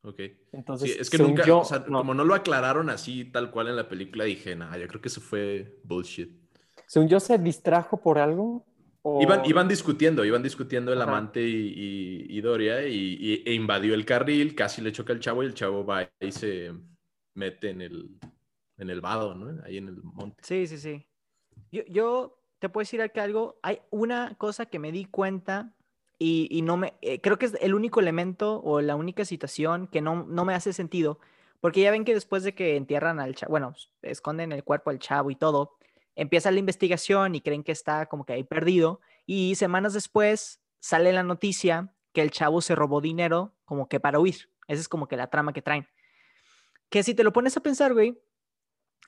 [0.04, 0.20] Ok.
[0.52, 2.00] Entonces, Sí, es que nunca, yo, o sea, no.
[2.00, 5.08] como no lo aclararon así, tal cual en la película, dije, nah, yo creo que
[5.08, 6.30] eso fue bullshit.
[6.88, 8.66] Según yo se distrajo por algo
[9.02, 11.12] o Iban, iban discutiendo, iban discutiendo el Ajá.
[11.12, 15.20] amante y, y- y Doria y, y- e invadió el carril, casi le choca el
[15.20, 16.72] chavo y el chavo va y se
[17.36, 18.10] mete en el,
[18.78, 19.64] en el vado, ¿no?
[19.64, 20.44] Ahí en el monte.
[20.44, 21.06] Sí, sí, sí.
[21.72, 25.74] Yo, yo te puedo decir que algo, hay una cosa que me di cuenta
[26.20, 30.02] y, no me, eh, creo que es el único elemento o la única situación que
[30.02, 31.20] no, no me hace sentido,
[31.60, 35.00] porque ya ven que después de que entierran al chavo, bueno, esconden el cuerpo al
[35.00, 35.78] chavo y todo,
[36.16, 41.14] empieza la investigación y creen que está como que ahí perdido y semanas después sale
[41.14, 44.50] la noticia que el chavo se robó dinero como que para huir.
[44.68, 45.88] Esa es como que la trama que traen.
[46.90, 48.20] Que si te lo pones a pensar, güey,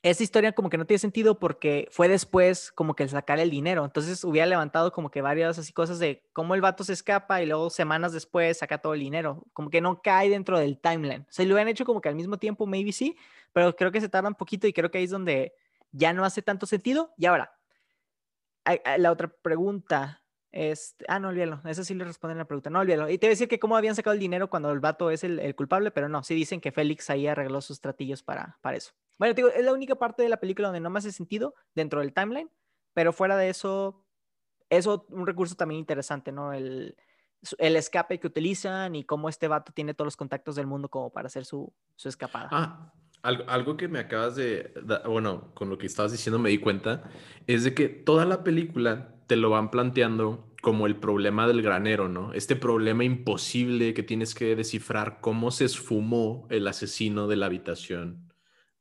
[0.06, 3.84] esa historia como que no tiene sentido porque fue después como que sacar el dinero.
[3.84, 7.47] Entonces hubiera levantado como que varias así cosas de cómo el vato se escapa y
[7.47, 9.43] luego semanas después saca todo el dinero.
[9.51, 11.24] Como que no cae dentro del timeline.
[11.24, 13.18] O lo hubieran hecho como que al mismo tiempo, maybe sí,
[13.51, 15.56] pero creo que se tarda un poquito y creo que ahí es donde
[15.91, 17.12] ya no hace tanto sentido.
[17.18, 17.58] Y ahora,
[18.99, 20.22] la otra pregunta.
[20.51, 21.62] Este, ah, no, olvídalo.
[21.66, 22.70] Eso sí le responden la pregunta.
[22.70, 23.10] No, olvídalo.
[23.10, 25.24] Y te voy a decir que cómo habían sacado el dinero cuando el vato es
[25.24, 26.22] el, el culpable, pero no.
[26.22, 28.93] Sí dicen que Félix ahí arregló sus tratillos para, para eso.
[29.18, 31.55] Bueno, te digo, es la única parte de la película donde no me hace sentido
[31.74, 32.49] dentro del timeline,
[32.93, 34.05] pero fuera de eso,
[34.70, 36.53] eso un recurso también interesante, ¿no?
[36.53, 36.95] El,
[37.57, 41.11] el escape que utilizan y cómo este vato tiene todos los contactos del mundo como
[41.11, 42.49] para hacer su, su escapada.
[42.51, 44.74] Ah, algo, algo que me acabas de,
[45.05, 47.09] bueno, con lo que estabas diciendo me di cuenta,
[47.47, 52.09] es de que toda la película te lo van planteando como el problema del granero,
[52.09, 52.34] ¿no?
[52.34, 58.34] Este problema imposible que tienes que descifrar cómo se esfumó el asesino de la habitación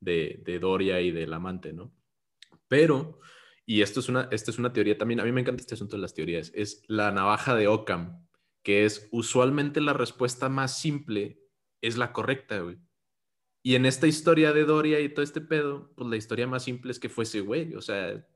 [0.05, 1.93] de, Doria y del amante, ¿no?
[2.69, 3.21] Pero,
[3.67, 5.97] y esto es una, esta es una teoría también, a mí me encanta este asunto
[5.97, 8.27] de las teorías, es la navaja de Occam,
[8.63, 11.41] que es usualmente la respuesta más simple
[11.83, 12.79] es la correcta, güey.
[13.63, 16.93] Y en esta historia de Doria y todo este pedo, pues la historia más simple
[16.93, 18.27] es que fuese güey, o sea,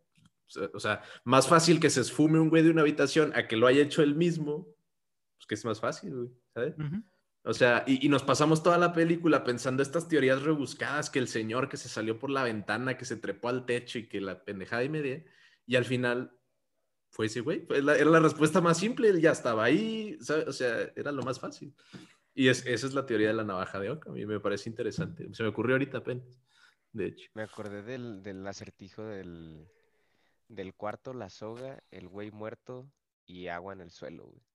[0.72, 3.66] o sea- más fácil que se esfume un güey de una habitación a que lo
[3.66, 4.66] haya hecho él mismo,
[5.36, 6.74] pues que es más fácil, güey, ¿sabes?
[6.78, 7.02] Ujú.
[7.48, 11.70] O sea, y, nos pasamos toda la película pensando estas teorías rebuscadas, que el señor
[11.70, 14.84] que se salió por la ventana, que se trepó al techo y que la pendejada
[14.84, 15.24] y media,
[15.64, 16.30] y al final
[17.08, 20.52] fue ese güey, fue la- era la respuesta más simple, él ya estaba ahí, o
[20.52, 21.74] sea, era lo más fácil.
[22.34, 24.68] Y es, esa es la teoría de la navaja de Oca, a mí me parece
[24.68, 26.38] interesante, se me ocurrió ahorita apenas,
[26.92, 27.30] de hecho.
[27.32, 29.66] Me acordé del, del acertijo del,
[30.48, 32.92] del cuarto, la soga, el güey muerto
[33.24, 34.47] y agua en el suelo, güey.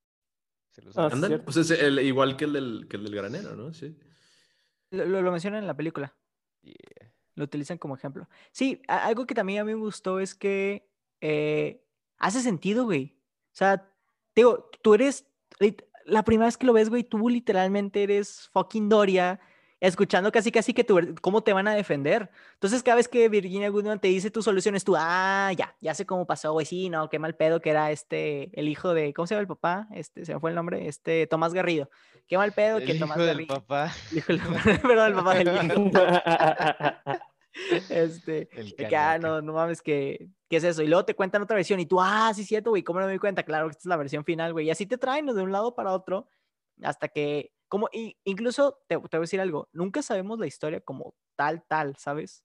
[0.74, 1.10] ¿Se los Ah,
[1.46, 3.74] pues es el- igual que el, del, que el del granero, ¿no?
[3.74, 3.96] Sí.
[4.92, 6.16] Lo, lo, lo mencionan en la película.
[6.62, 6.76] Yeah.
[7.36, 8.28] Lo utilizan como ejemplo.
[8.52, 10.90] Sí, a- algo que también a mí me gustó es que
[11.22, 11.86] eh,
[12.18, 13.16] hace sentido, güey.
[13.54, 13.88] O sea,
[14.36, 15.26] digo, tú eres,
[16.06, 19.40] la primera vez que lo ves, güey, tú literalmente eres fucking Doria,
[19.84, 22.30] escuchando casi casi que tu, cómo te van a defender.
[22.54, 26.06] Entonces, cada vez que Virginia Goodman te dice tus soluciones, tú, ah, ya, ya sé
[26.06, 29.28] cómo pasó, güey, sí, no, qué mal pedo que era este, el hijo de, ¿cómo
[29.28, 29.88] se llama el papá?
[29.92, 31.90] Este, se me fue el nombre, este, Tomás Garrido.
[32.28, 33.56] Qué mal pedo El que Tomás del Garrido.
[33.56, 33.92] papá.
[34.16, 34.28] hijo
[34.88, 35.92] Perdón, el papá del hijo.
[37.88, 40.82] Este, El que, ah, no, no mames, que, ¿qué es eso?
[40.82, 43.12] Y luego te cuentan otra versión y tú, ah, sí, cierto, güey, ¿cómo no me
[43.12, 43.44] di cuenta?
[43.44, 44.66] Claro, esta es la versión final, güey.
[44.66, 46.28] Y así te traen de un lado para otro
[46.84, 47.90] hasta que, como,
[48.24, 52.44] incluso te, te voy a decir algo, nunca sabemos la historia como tal, tal, ¿sabes?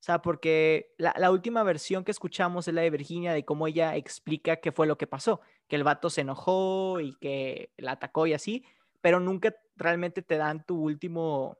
[0.00, 3.66] O sea, porque la, la última versión que escuchamos es la de Virginia, de cómo
[3.66, 7.92] ella explica qué fue lo que pasó, que el vato se enojó y que la
[7.92, 8.64] atacó y así,
[9.00, 11.58] pero nunca realmente te dan tu último,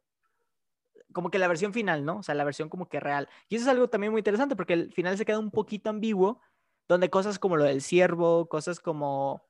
[1.13, 2.19] como que la versión final, ¿no?
[2.19, 3.29] O sea, la versión como que real.
[3.49, 6.41] Y eso es algo también muy interesante porque el final se queda un poquito ambiguo,
[6.89, 9.48] donde cosas como lo del ciervo, cosas como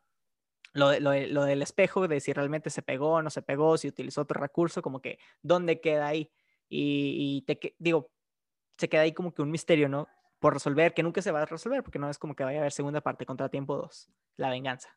[0.72, 3.76] lo, de- lo lo del espejo, de si realmente se pegó o no se pegó,
[3.78, 6.32] si utilizó otro recurso, como que dónde queda ahí.
[6.68, 8.10] Y, y te digo,
[8.76, 10.06] se queda ahí como que un misterio, ¿no?
[10.38, 12.60] Por resolver, que nunca se va a resolver, porque no es como que vaya a
[12.62, 14.88] haber segunda parte, Contratiempo 2, la venganza.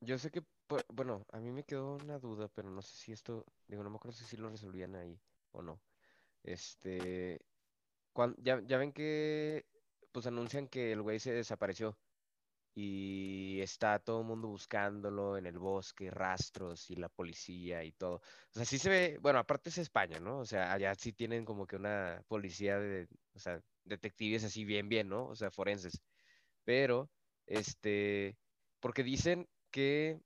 [0.00, 3.12] Yo sé que, pu- bueno, a mí me quedó una duda, pero no sé si
[3.12, 5.18] esto, digo, no me acuerdo si lo resolvían ahí
[5.52, 5.80] o no.
[6.42, 7.40] Este,
[8.38, 9.66] ya, ya ven que,
[10.12, 11.98] pues anuncian que el güey se desapareció
[12.78, 18.16] y está todo el mundo buscándolo en el bosque, rastros y la policía y todo.
[18.16, 18.22] O
[18.52, 20.40] sea, sí se ve, bueno, aparte es España, ¿no?
[20.40, 24.88] O sea, allá sí tienen como que una policía de, o sea, detectives así bien,
[24.90, 25.26] bien, ¿no?
[25.28, 26.02] O sea, forenses.
[26.64, 27.10] Pero,
[27.46, 28.38] este,
[28.80, 30.20] porque dicen que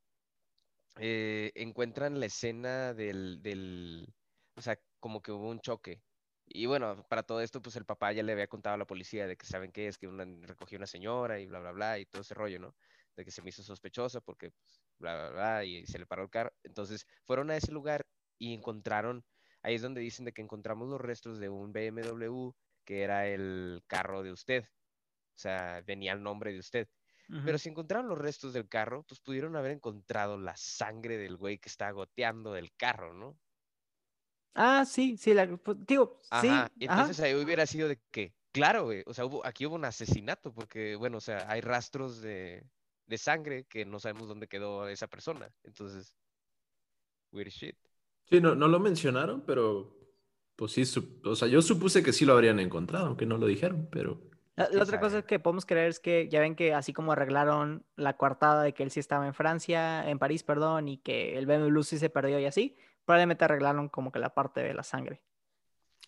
[0.99, 4.07] eh, encuentran la escena del, del,
[4.57, 6.03] o sea, como que hubo un choque.
[6.53, 9.29] Y bueno, para todo esto, pues el papá ya le había contado a la policía
[9.29, 12.07] de que saben qué es, que una, recogió una señora y bla, bla, bla, y
[12.07, 12.75] todo ese rollo, ¿no?
[13.15, 16.25] De que se me hizo sospechosa porque, pues, bla, bla, bla, y se le paró
[16.25, 16.53] el carro.
[16.65, 18.05] Entonces, fueron a ese lugar
[18.37, 19.25] y encontraron,
[19.63, 22.51] ahí es donde dicen de que encontramos los restos de un BMW
[22.85, 24.65] que era el carro de usted.
[24.65, 26.89] O sea, venía el nombre de usted.
[27.45, 31.59] Pero si encontraron los restos del carro, pues pudieron haber encontrado la sangre del güey
[31.59, 33.39] que estaba goteando del carro, ¿no?
[34.55, 36.71] Ah, sí, sí, la, pues, digo, sí, Ajá.
[36.77, 37.03] y ajá.
[37.03, 40.53] Entonces ahí hubiera sido de que, claro, güey, o sea, hubo, aquí hubo un asesinato,
[40.53, 42.65] porque, bueno, o sea, hay rastros de,
[43.07, 45.51] de sangre que no sabemos dónde quedó esa persona.
[45.65, 46.15] Entonces,
[47.33, 47.77] weird shit.
[48.29, 49.97] Sí, no, no lo mencionaron, pero
[50.57, 50.83] pues sí,
[51.25, 54.21] o sea, yo supuse que sí lo habrían encontrado, aunque no lo dijeron, pero
[54.57, 58.17] La, otra cosa que podemos creer es que ya ven que así como arreglaron la
[58.19, 61.81] coartada de que él sí estaba en Francia, en París, perdón, y que el BMW
[61.83, 65.23] sí se perdió y así, probablemente arreglaron como que la parte de la sangre.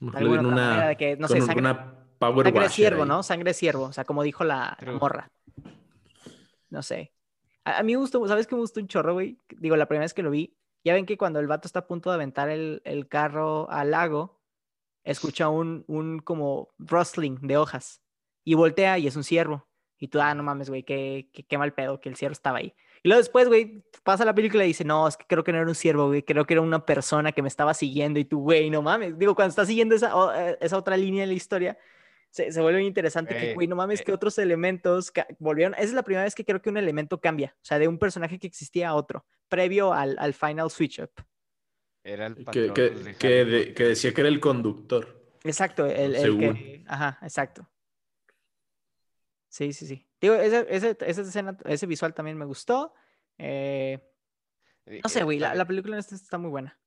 [0.01, 3.09] De alguna manera una, de que, no sé, sangre, una power sangre ciervo, ahí.
[3.09, 3.23] ¿no?
[3.23, 5.31] Sangre ciervo, o sea, como dijo la, morra.
[6.71, 7.13] No sé.
[7.65, 9.39] A, a mí me gustó, ¿sabes qué me gustó un chorro, güey?
[9.59, 11.87] Digo, la primera vez que lo vi, ya ven que cuando el vato está a
[11.87, 14.41] punto de aventar el, el carro al lago,
[15.05, 18.03] escucha un, un como rustling de hojas
[18.45, 19.69] y voltea y es un ciervo.
[19.99, 22.59] Y tú, ah, no mames, güey, qué, qué, qué mal pedo que el ciervo estaba
[22.59, 22.75] ahí.
[23.05, 25.59] Y luego después, güey, pasa la película y dice, no, es que creo que no
[25.59, 28.41] era un ciervo, güey, creo que era una persona que me estaba siguiendo y tú,
[28.41, 29.19] güey, no mames.
[29.19, 31.77] Digo, cuando estás siguiendo esa, o- eh, esa otra línea de la historia,
[32.31, 34.05] se, se vuelve interesante que, Güey, no mames, eh.
[34.05, 35.75] que otros elementos volvieron.
[35.75, 37.99] Esa es la primera vez que creo que un elemento cambia, o sea, de un
[37.99, 41.11] personaje que existía a otro, previo al, al final switch up.
[42.05, 45.21] Era el Que, patrón que- que de- decía que era el conductor.
[45.45, 46.85] Exacto, el, el que.
[46.87, 47.69] Ajá, exacto.
[49.49, 50.07] Sí, sí, sí.
[50.23, 52.95] Digo, ese, ese, esa escena, ese visual también me gustó.
[53.39, 54.01] Eh,
[54.87, 56.79] no sé, güey, la, la película esta está muy buena.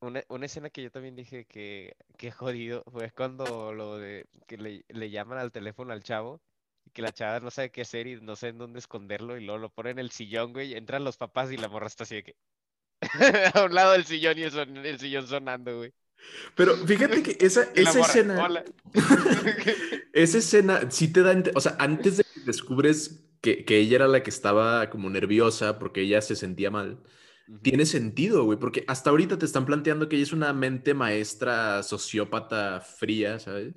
[0.00, 4.56] Una, una escena que yo también dije que, que jodido fue cuando lo de que
[4.56, 6.40] le, le llaman al teléfono al chavo
[6.84, 9.44] y que la chava no sabe qué hacer y no sé en dónde esconderlo y
[9.44, 10.74] luego lo pone en el sillón, güey.
[10.74, 12.36] Entran los papás y la morra está así de que
[13.54, 15.92] a un lado del sillón y el, son- el sillón sonando, güey.
[16.56, 18.50] Pero fíjate que esa, esa morra, escena,
[20.12, 24.22] esa escena sí te da, o sea, antes de descubres que, que ella era la
[24.22, 27.00] que estaba como nerviosa porque ella se sentía mal,
[27.62, 31.82] tiene sentido, güey, porque hasta ahorita te están planteando que ella es una mente maestra,
[31.82, 33.74] sociópata fría, ¿sabes?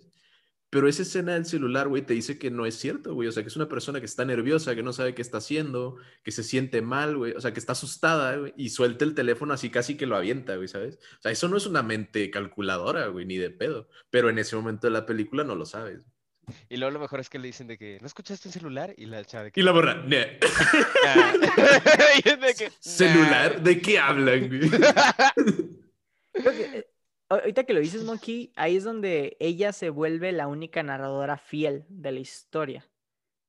[0.71, 3.27] Pero esa escena del celular, güey, te dice que no es cierto, güey.
[3.27, 5.97] O sea, que es una persona que está nerviosa, que no sabe qué está haciendo,
[6.23, 7.33] que se siente mal, güey.
[7.33, 8.53] O sea, que está asustada, güey.
[8.55, 10.95] Y suelta el teléfono así casi que lo avienta, güey, ¿sabes?
[11.19, 13.89] O sea, eso no es una mente calculadora, güey, ni de pedo.
[14.09, 16.05] Pero en ese momento de la película no lo sabes.
[16.69, 18.93] Y luego lo mejor es que le dicen de que, ¿no escuchaste un celular?
[18.97, 20.25] Y la chava de Y que, la borra, "Nah".
[22.25, 23.55] Y de que, ¿Celular?
[23.57, 23.63] "Nah".
[23.63, 24.69] ¿De qué hablan, güey?
[26.33, 26.87] Creo que, eh,
[27.29, 31.85] ahorita que lo dices, Monkey, ahí es donde ella se vuelve la única narradora fiel
[31.89, 32.89] de la historia.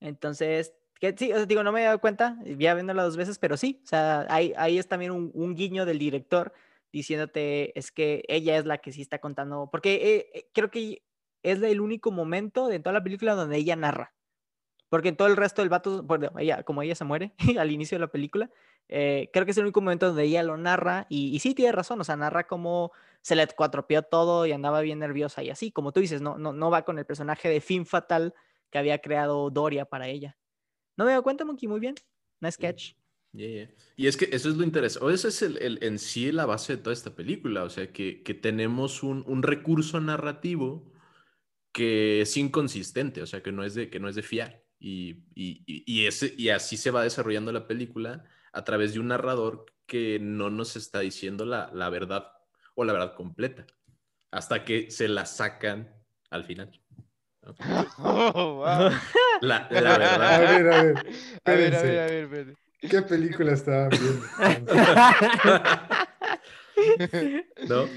[0.01, 3.39] Entonces, que sí, o sea, digo, no me he dado cuenta, ya viéndola dos veces,
[3.39, 6.53] pero sí, o sea, ahí, ahí es también un, un guiño del director
[6.93, 11.03] diciéndote, es que ella es la que sí está contando, porque eh, eh, creo que
[11.43, 14.15] es el único momento de toda la película donde ella narra.
[14.89, 17.97] Porque en todo el resto del vato, bueno, ella, como ella se muere al inicio
[17.97, 18.51] de la película,
[18.89, 21.73] eh, creo que es el único momento donde ella lo narra y, y sí tiene
[21.73, 25.71] razón, o sea, narra como se le cuatropeó todo y andaba bien nerviosa y así,
[25.73, 28.35] como tú dices, no, no, no va con el personaje de fin fatal
[28.71, 30.37] que había creado Doria para ella.
[30.97, 31.95] No me doy cuenta, Monkey, muy bien.
[32.41, 32.93] Nice catch.
[33.33, 33.71] Yeah, yeah.
[33.97, 36.45] Y es que eso es lo interesante, o eso es el, el- en sí la
[36.45, 40.92] base de toda esta película, o sea, que, que tenemos un, un recurso narrativo
[41.73, 44.63] que es inconsistente, o sea, que no es de, que no es de fiar.
[44.79, 49.01] Y, y, y- y ese, y así se va desarrollando la película a través de
[49.01, 52.29] un narrador que no nos está diciendo la, la verdad
[52.75, 53.67] o la verdad completa,
[54.31, 55.95] hasta que se la sacan
[56.31, 56.81] al final.
[57.99, 58.91] Oh, wow.
[59.41, 60.39] La, la A verdad.
[60.39, 61.03] ver, a ver.
[61.45, 62.57] A ver, a ver, a ver.
[62.89, 64.29] ¿Qué película estaban viendo?
[67.63, 67.91] ¿No?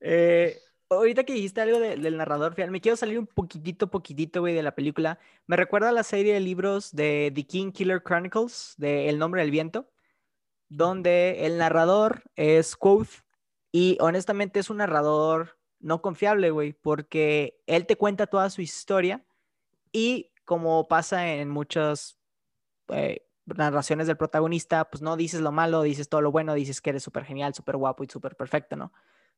[0.00, 0.60] Eh,
[0.94, 4.54] ahorita que dijiste algo de- del narrador, fíjate, me quiero salir un poquitito, poquitito, güey,
[4.54, 5.18] de la película.
[5.46, 9.42] Me recuerda a la serie de libros de The King Killer Chronicles, de El nombre
[9.42, 9.90] del viento,
[10.68, 13.08] donde el narrador es Quoth
[13.72, 19.24] y honestamente es un narrador no confiable, güey, porque él te cuenta toda su historia
[19.92, 22.18] y como pasa en muchas
[22.88, 26.90] eh, narraciones del protagonista, pues no dices lo malo, dices todo lo bueno, dices que
[26.90, 28.92] eres súper genial, súper guapo y súper perfecto, ¿no?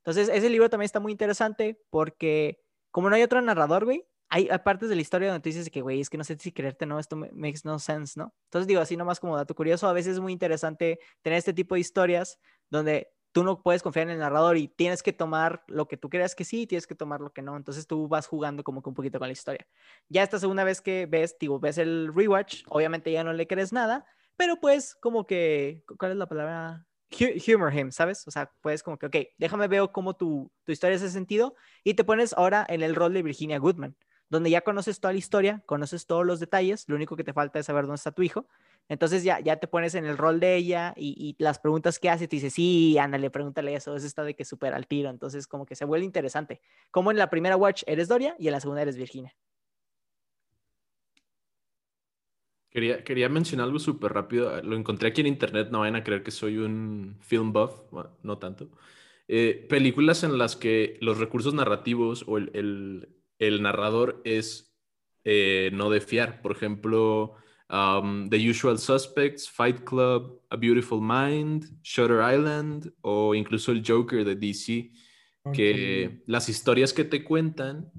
[0.05, 2.59] Entonces, ese libro también está muy interesante porque
[2.91, 5.81] como no hay otro narrador, güey, hay, partes de la historia donde tú dices que,
[5.81, 6.99] güey, es que no sé si creerte, ¿no?
[6.99, 8.35] Esto ma- makes no sense, ¿no?
[8.45, 11.75] Entonces, digo, así nomás como dato curioso, a veces es muy interesante tener este tipo
[11.75, 12.39] de historias
[12.71, 16.09] donde tú no puedes confiar en el narrador y tienes que tomar lo que tú
[16.09, 17.57] creas que sí y tienes que tomar lo que no.
[17.57, 19.67] Entonces, tú vas jugando como que un poquito con la historia.
[20.09, 23.73] Ya esta segunda vez que ves, digo, ves el rewatch, obviamente ya no le crees
[23.73, 24.05] nada,
[24.37, 26.87] pero pues como que, ¿cuál es la palabra?
[27.11, 28.27] Hu- Humor him, ¿sabes?
[28.27, 31.95] O sea, puedes como que, ok, déjame veo cómo tu, tu historia hace sentido y
[31.95, 33.97] te pones ahora en el rol de Virginia Goodman,
[34.29, 37.59] donde ya conoces toda la historia, conoces todos los detalles, lo único que te falta
[37.59, 38.49] es saber dónde está tu hijo.
[38.89, 42.11] Entonces ya, ya te pones en el rol de ella y, y las preguntas que
[42.11, 45.09] hace, te dice, sí, ándale, pregúntale eso, eso está de que súper al tiro.
[45.11, 46.61] Entonces como que se vuelve interesante.
[46.91, 49.35] Como en la primera watch eres Doria y en la segunda eres Virginia.
[52.75, 54.61] Quería, quería mencionar algo súper rápido.
[54.63, 55.69] Lo encontré aquí en internet.
[55.71, 57.73] No vayan a creer que soy un film buff.
[57.93, 58.69] Bueno, no tanto.
[59.29, 63.09] Eh, películas en las que los recursos narrativos o el, el-
[63.39, 64.77] el narrador es
[65.25, 66.43] eh, no de fiar.
[66.43, 67.35] Por ejemplo,
[67.71, 74.25] um, The Usual Suspects, Fight Club, A Beautiful Mind, Shutter Island o incluso el Joker
[74.25, 74.91] de DC.
[75.53, 77.93] Que las historias que te cuentan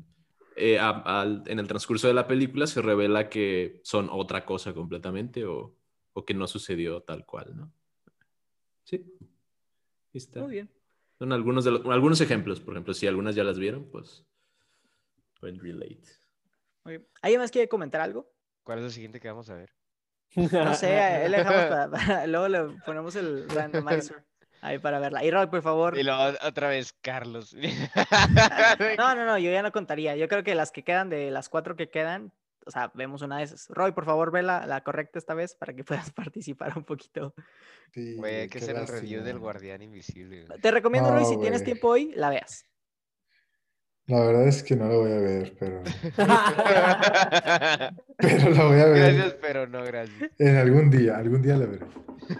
[0.55, 5.45] eh, a- en el transcurso de la película se revela que son otra cosa completamente
[5.45, 5.75] o,
[6.13, 7.71] o que no sucedió tal cual, ¿no?
[8.83, 9.03] Sí.
[9.21, 9.27] Ahí
[10.13, 10.39] está.
[10.41, 10.69] Muy bien.
[11.19, 14.25] Son algunos, de los- algunos ejemplos, por ejemplo, si algunas ya las vieron, pues
[15.39, 16.01] pueden relate.
[16.83, 17.07] muy bien.
[17.21, 18.31] ¿Alguien más quiere comentar algo?
[18.63, 19.71] ¿Cuál es lo siguiente que vamos a ver?
[20.35, 24.24] No sé, ahí le dejamos para, para- luego le ponemos el randomizer
[24.65, 25.23] ahí para verla.
[25.23, 25.97] Y Roy, por favor.
[25.97, 27.55] Y luego otra vez, Carlos.
[28.97, 30.15] No, no, no, yo ya no contaría.
[30.15, 32.31] Yo creo que las que quedan, de las cuatro que quedan,
[32.65, 33.67] o sea, vemos una de esas.
[33.69, 37.33] Roy, por favor, ve la, la correcta esta vez para que puedas participar un poquito.
[37.93, 39.39] Sí, Güey, hay que qué hacer el review del.
[39.39, 40.45] Guardián Invisible.
[40.45, 40.59] güey.
[40.59, 42.65] Te recomiendo, Roy, si tienes tiempo hoy, la veas.
[44.07, 45.81] La verdad es que no lo voy a ver, pero,
[48.17, 50.31] pero la voy a ver Gracias, pero no gracias.
[50.37, 51.85] en algún día, algún día la veré.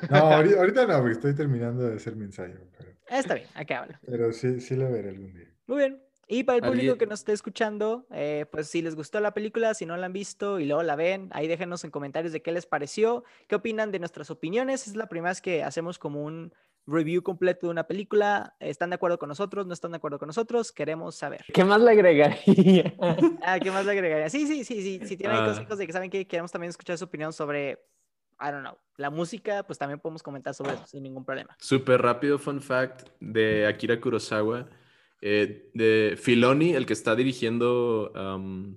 [0.09, 3.79] No, ahorita, ahorita no, porque estoy terminando de hacer mi ensayo, pero, Está bien, acá
[3.81, 3.99] habla.
[4.05, 5.47] pero sí, sí la veré algún día.
[5.67, 6.01] Muy bien.
[6.27, 9.35] Y para el público ¿Alguien- que nos esté escuchando, eh, pues si les gustó la
[9.35, 12.41] película, si no la han visto y luego la ven, ahí déjenos en comentarios de
[12.41, 14.87] qué les pareció, qué opinan de nuestras opiniones.
[14.87, 16.51] Es la primera vez que hacemos como un
[16.87, 18.55] review completo de una película.
[18.59, 19.65] ¿Están de acuerdo con nosotros?
[19.65, 20.71] ¿No están de acuerdo con nosotros?
[20.71, 21.43] Queremos saber.
[21.53, 22.93] ¿Qué más le agregaría?
[23.43, 24.29] Ah, ¿qué más le agregaría?
[24.29, 25.07] Sí, sí, sí, sí.
[25.07, 25.47] Si tienen ahí Ah.
[25.47, 27.71] consejos de que saben que queremos también escuchar su opinión sobre,
[28.39, 31.55] I don't know, la música, pues también podemos comentar sobre eso sin ningún problema.
[31.59, 34.69] Súper rápido, fun fact de Akira Kurosawa.
[35.21, 38.75] eh, de Filoni, el que está dirigiendo um,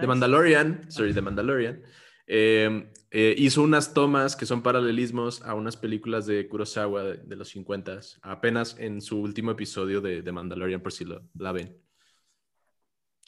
[0.00, 1.82] The Mandalorian, sorry, The Mandalorian,
[2.26, 7.36] eh, eh, hizo unas tomas que son paralelismos a unas películas de Kurosawa de, de
[7.36, 11.78] los 50 apenas en su último episodio de The Mandalorian, por si lo, la ven.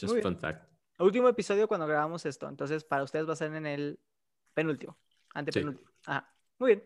[0.00, 0.70] Just fun fact.
[0.98, 4.00] Último episodio cuando grabamos esto, entonces para ustedes va a ser en el
[4.54, 4.96] penúltimo,
[5.34, 5.90] antepenúltimo.
[6.06, 6.32] Ajá.
[6.58, 6.84] Muy bien.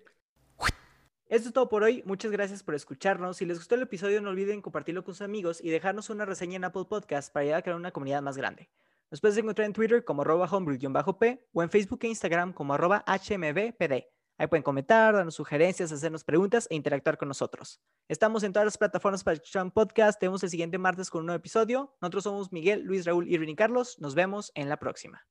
[1.29, 2.03] Esto es todo por hoy.
[2.05, 3.37] Muchas gracias por escucharnos.
[3.37, 6.57] Si les gustó el episodio, no olviden compartirlo con sus amigos y dejarnos una reseña
[6.57, 8.71] en Apple Podcast para ayudar a crear una comunidad más grande.
[9.11, 13.05] Nos puedes encontrar en Twitter como arroba homebrew-p o en Facebook e Instagram como arroba
[13.07, 14.05] hmbpd.
[14.41, 17.81] Ahí pueden comentar, darnos sugerencias, hacernos preguntas e interactuar con nosotros.
[18.07, 20.21] Estamos en todas las plataformas para escuchar un podcast.
[20.21, 21.97] Tenemos el siguiente martes con un nuevo episodio.
[22.01, 23.99] Nosotros somos Miguel, Luis, Raúl, Irving y Carlos.
[23.99, 25.27] Nos vemos en la próxima.